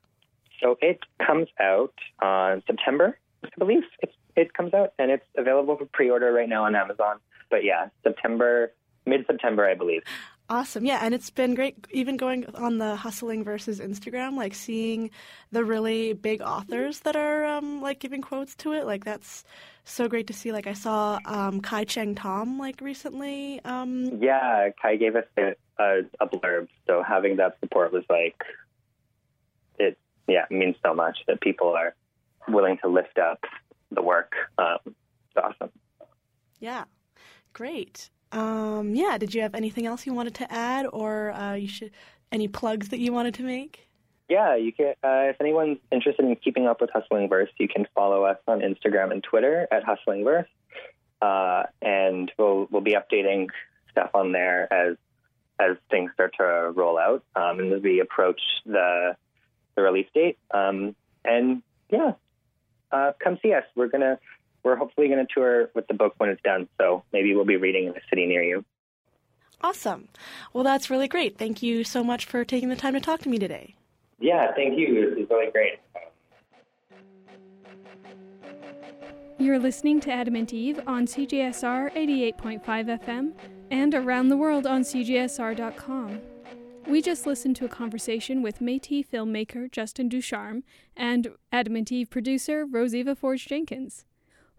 So 0.61 0.77
it 0.81 0.99
comes 1.25 1.47
out 1.59 1.93
on 2.21 2.63
September, 2.67 3.17
I 3.43 3.49
believe. 3.57 3.83
It, 3.99 4.13
it 4.35 4.53
comes 4.53 4.73
out, 4.73 4.93
and 4.99 5.11
it's 5.11 5.25
available 5.37 5.75
for 5.77 5.85
pre-order 5.85 6.31
right 6.31 6.47
now 6.47 6.65
on 6.65 6.75
Amazon. 6.75 7.17
But 7.49 7.63
yeah, 7.63 7.89
September, 8.03 8.71
mid-September, 9.05 9.67
I 9.67 9.73
believe. 9.73 10.03
Awesome. 10.49 10.85
Yeah, 10.85 10.99
and 11.01 11.13
it's 11.13 11.29
been 11.29 11.55
great 11.55 11.87
even 11.91 12.17
going 12.17 12.45
on 12.55 12.77
the 12.77 12.97
Hustling 12.97 13.43
Verse's 13.43 13.79
Instagram, 13.79 14.35
like 14.35 14.53
seeing 14.53 15.09
the 15.53 15.63
really 15.63 16.11
big 16.11 16.41
authors 16.41 16.99
that 17.01 17.15
are 17.15 17.45
um, 17.45 17.81
like 17.81 17.99
giving 17.99 18.21
quotes 18.21 18.53
to 18.55 18.73
it. 18.73 18.85
Like 18.85 19.05
that's 19.05 19.45
so 19.85 20.09
great 20.09 20.27
to 20.27 20.33
see. 20.33 20.51
Like 20.51 20.67
I 20.67 20.73
saw 20.73 21.19
um, 21.23 21.61
Kai 21.61 21.85
Cheng 21.85 22.15
Thom 22.15 22.59
like 22.59 22.81
recently. 22.81 23.61
Um, 23.63 24.21
yeah, 24.21 24.69
Kai 24.81 24.97
gave 24.97 25.15
us 25.15 25.23
a, 25.37 25.55
a, 25.79 26.01
a 26.19 26.27
blurb, 26.27 26.67
so 26.85 27.01
having 27.01 27.37
that 27.37 27.57
support 27.61 27.93
was 27.93 28.03
like. 28.09 28.35
Yeah, 30.31 30.45
it 30.49 30.53
means 30.53 30.77
so 30.85 30.93
much 30.93 31.19
that 31.27 31.41
people 31.41 31.69
are 31.73 31.93
willing 32.47 32.77
to 32.83 32.87
lift 32.87 33.19
up 33.19 33.43
the 33.91 34.01
work. 34.01 34.33
Um, 34.57 34.77
it's 34.85 35.37
awesome. 35.37 35.71
Yeah, 36.59 36.85
great. 37.51 38.09
Um, 38.31 38.95
yeah, 38.95 39.17
did 39.17 39.35
you 39.35 39.41
have 39.41 39.53
anything 39.53 39.85
else 39.85 40.05
you 40.05 40.13
wanted 40.13 40.35
to 40.35 40.51
add, 40.51 40.85
or 40.91 41.31
uh, 41.31 41.55
you 41.55 41.67
should 41.67 41.91
any 42.31 42.47
plugs 42.47 42.89
that 42.89 42.99
you 42.99 43.11
wanted 43.11 43.33
to 43.35 43.43
make? 43.43 43.89
Yeah, 44.29 44.55
you 44.55 44.71
can. 44.71 44.93
Uh, 45.03 45.27
if 45.31 45.41
anyone's 45.41 45.79
interested 45.91 46.23
in 46.23 46.33
keeping 46.37 46.65
up 46.65 46.79
with 46.79 46.89
Hustling 46.93 47.27
Verse, 47.27 47.49
you 47.57 47.67
can 47.67 47.85
follow 47.93 48.23
us 48.23 48.37
on 48.47 48.61
Instagram 48.61 49.11
and 49.11 49.21
Twitter 49.21 49.67
at 49.69 49.83
Hustling 49.83 50.23
Verse, 50.23 50.47
uh, 51.21 51.63
and 51.81 52.31
we'll 52.37 52.69
we'll 52.71 52.81
be 52.81 52.95
updating 52.95 53.49
stuff 53.91 54.11
on 54.13 54.31
there 54.31 54.71
as 54.71 54.95
as 55.59 55.77
things 55.89 56.11
start 56.13 56.33
to 56.37 56.71
roll 56.73 56.97
out 56.97 57.23
um, 57.35 57.59
and 57.59 57.73
as 57.73 57.81
we 57.81 57.99
approach 57.99 58.41
the 58.65 59.15
the 59.75 59.81
release 59.81 60.07
date. 60.13 60.37
Um, 60.51 60.95
and 61.23 61.61
yeah, 61.89 62.13
uh, 62.91 63.11
come 63.23 63.37
see 63.41 63.53
us. 63.53 63.63
We're 63.75 63.87
gonna 63.87 64.19
we're 64.63 64.75
hopefully 64.75 65.07
going 65.07 65.25
to 65.25 65.33
tour 65.33 65.69
with 65.73 65.87
the 65.87 65.93
book 65.93 66.13
when 66.17 66.29
it's 66.29 66.41
done. 66.43 66.67
So 66.79 67.03
maybe 67.11 67.33
we'll 67.33 67.45
be 67.45 67.57
reading 67.57 67.87
in 67.87 67.91
a 67.91 68.01
city 68.09 68.25
near 68.25 68.43
you. 68.43 68.63
Awesome. 69.61 70.07
Well, 70.53 70.63
that's 70.63 70.89
really 70.89 71.07
great. 71.07 71.37
Thank 71.37 71.61
you 71.61 71.83
so 71.83 72.03
much 72.03 72.25
for 72.25 72.43
taking 72.43 72.69
the 72.69 72.75
time 72.75 72.93
to 72.93 72.99
talk 72.99 73.21
to 73.21 73.29
me 73.29 73.37
today. 73.37 73.75
Yeah, 74.19 74.53
thank 74.55 74.77
you. 74.77 75.11
It 75.11 75.19
was 75.19 75.27
really 75.29 75.51
great. 75.51 75.79
You're 79.37 79.59
listening 79.59 79.99
to 80.01 80.11
Adamant 80.11 80.53
Eve 80.53 80.79
on 80.85 81.07
CJSR 81.07 81.93
88.5 81.95 82.61
FM 82.63 83.33
and 83.71 83.95
around 83.95 84.29
the 84.29 84.37
world 84.37 84.67
on 84.67 84.81
CJSR.com. 84.81 86.21
We 86.87 87.01
just 87.01 87.25
listened 87.25 87.55
to 87.57 87.65
a 87.65 87.69
conversation 87.69 88.41
with 88.41 88.59
Métis 88.59 89.07
filmmaker 89.07 89.71
Justin 89.71 90.09
Ducharme 90.09 90.63
and 90.97 91.29
Adamant 91.51 91.91
Eve 91.91 92.09
producer 92.09 92.65
Roseva 92.65 93.15
Forge 93.15 93.47
Jenkins. 93.47 94.05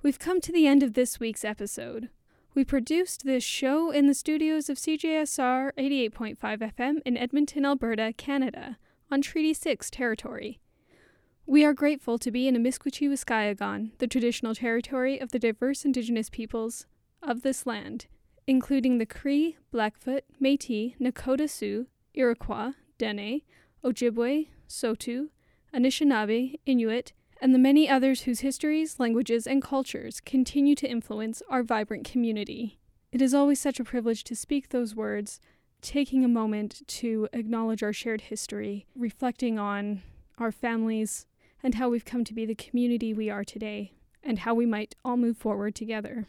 We've 0.03 0.19
come 0.19 0.41
to 0.41 0.53
the 0.53 0.67
end 0.67 0.83
of 0.83 0.95
this 0.95 1.21
week's 1.21 1.45
episode. 1.45 2.09
We 2.55 2.65
produced 2.65 3.25
this 3.25 3.45
show 3.45 3.91
in 3.91 4.07
the 4.07 4.15
studios 4.15 4.69
of 4.69 4.79
CJSR 4.79 5.73
88.5 5.77 6.37
FM 6.39 7.01
in 7.05 7.17
Edmonton, 7.17 7.65
Alberta, 7.65 8.13
Canada, 8.17 8.79
on 9.11 9.21
Treaty 9.21 9.53
6 9.53 9.91
territory. 9.91 10.61
We 11.45 11.65
are 11.65 11.75
grateful 11.75 12.19
to 12.19 12.31
be 12.31 12.47
in 12.47 12.57
Amiskwichi 12.57 13.09
the 13.99 14.07
traditional 14.07 14.55
territory 14.55 15.19
of 15.21 15.33
the 15.33 15.39
diverse 15.39 15.85
Indigenous 15.85 16.31
peoples 16.31 16.87
of 17.23 17.43
this 17.43 17.67
land, 17.67 18.07
including 18.47 18.99
the 18.99 19.07
Cree, 19.07 19.57
Blackfoot, 19.71 20.25
Métis, 20.41 20.97
Nakota 20.99 21.49
Sioux, 21.51 21.87
Iroquois, 22.15 22.73
Dene, 22.99 23.43
Ojibwe, 23.85 24.49
Saulteaux, 24.67 25.29
Anishinaabe, 25.75 26.59
Inuit, 26.67 27.13
and 27.41 27.55
the 27.55 27.59
many 27.59 27.89
others 27.89 28.23
whose 28.23 28.41
histories, 28.41 29.01
languages, 29.01 29.47
and 29.47 29.61
cultures 29.61 30.21
continue 30.21 30.75
to 30.77 30.89
influence 30.89 31.43
our 31.49 31.63
vibrant 31.63 32.05
community. 32.05 32.79
It 33.11 33.21
is 33.21 33.35
always 33.35 33.61
such 33.61 33.81
a 33.81 33.85
privilege 33.85 34.25
to 34.25 34.37
speak 34.37 34.69
those 34.69 34.95
words, 34.95 35.41
taking 35.81 36.25
a 36.25 36.29
moment 36.29 36.83
to 36.87 37.29
acknowledge 37.33 37.83
our 37.83 37.93
shared 37.93 38.23
history, 38.23 38.87
reflecting 38.95 39.59
on 39.59 40.03
our 40.39 40.53
families, 40.53 41.27
and 41.63 41.75
how 41.75 41.89
we've 41.89 42.05
come 42.05 42.25
to 42.25 42.35
be 42.35 42.47
the 42.47 42.55
community 42.55 43.13
we 43.13 43.29
are 43.29 43.45
today, 43.45 43.93
and 44.23 44.41
how 44.41 44.55
we 44.55 44.67
might 44.67 44.95
all 45.05 45.17
move 45.17 45.37
forward 45.37 45.75
together. 45.75 46.27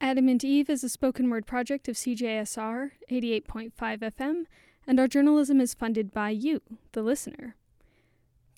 Adamant 0.00 0.44
Eve 0.44 0.68
is 0.68 0.84
a 0.84 0.88
spoken 0.88 1.30
word 1.30 1.46
project 1.46 1.88
of 1.88 1.96
CJSR 1.96 2.90
88.5 3.10 3.72
FM, 3.72 4.44
and 4.86 5.00
our 5.00 5.08
journalism 5.08 5.60
is 5.60 5.74
funded 5.74 6.12
by 6.12 6.30
you, 6.30 6.60
the 6.92 7.02
listener. 7.02 7.56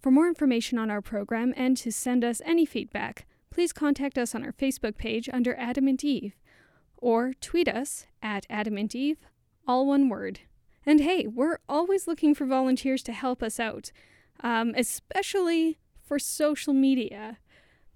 For 0.03 0.11
more 0.11 0.29
information 0.29 0.79
on 0.79 0.91
our 0.91 1.03
program 1.03 1.53
and 1.57 1.77
to 1.79 1.91
send 1.91 2.25
us 2.25 2.43
any 2.45 2.64
feedback, 2.64 3.27
please 3.51 3.73
contact 3.73 4.17
us 4.17 4.35
on 4.35 4.45
our 4.45 4.53
Facebook 4.53 4.97
page 4.97 5.29
under 5.33 5.55
Adamant 5.57 6.05
Eve 6.05 6.35
or 6.97 7.33
tweet 7.41 7.69
us 7.69 8.07
at 8.23 8.47
Adamant 8.51 8.95
Eve, 8.95 9.19
all 9.67 9.87
one 9.87 10.09
word. 10.09 10.41
And 10.85 11.01
hey, 11.01 11.27
we're 11.27 11.59
always 11.69 12.07
looking 12.07 12.35
for 12.35 12.47
volunteers 12.47 13.03
to 13.05 13.12
help 13.12 13.43
us 13.43 13.61
out, 13.61 13.93
um, 14.41 14.75
especially 14.77 15.79
for 16.05 16.19
social 16.19 16.73
media. 16.73 17.38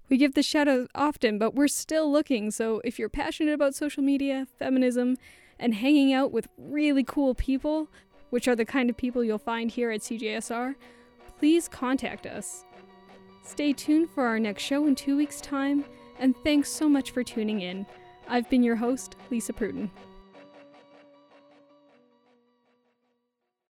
We 0.08 0.16
give 0.16 0.34
the 0.34 0.42
shout 0.42 0.68
out 0.68 0.90
often, 0.94 1.38
but 1.38 1.54
we're 1.54 1.68
still 1.68 2.10
looking, 2.10 2.50
so 2.50 2.82
if 2.84 2.98
you're 2.98 3.08
passionate 3.08 3.54
about 3.54 3.74
social 3.74 4.02
media, 4.02 4.46
feminism, 4.58 5.16
and 5.58 5.74
hanging 5.74 6.12
out 6.12 6.32
with 6.32 6.48
really 6.58 7.04
cool 7.04 7.34
people, 7.34 7.88
which 8.32 8.48
are 8.48 8.56
the 8.56 8.64
kind 8.64 8.88
of 8.88 8.96
people 8.96 9.22
you'll 9.22 9.36
find 9.36 9.70
here 9.70 9.90
at 9.90 10.00
CJSR, 10.00 10.74
please 11.38 11.68
contact 11.68 12.24
us. 12.24 12.64
Stay 13.44 13.74
tuned 13.74 14.08
for 14.08 14.24
our 14.24 14.38
next 14.38 14.62
show 14.62 14.86
in 14.86 14.94
two 14.94 15.18
weeks' 15.18 15.38
time, 15.38 15.84
and 16.18 16.34
thanks 16.42 16.70
so 16.70 16.88
much 16.88 17.10
for 17.10 17.22
tuning 17.22 17.60
in. 17.60 17.84
I've 18.26 18.48
been 18.48 18.62
your 18.62 18.76
host, 18.76 19.16
Lisa 19.30 19.52
Pruden. 19.52 19.90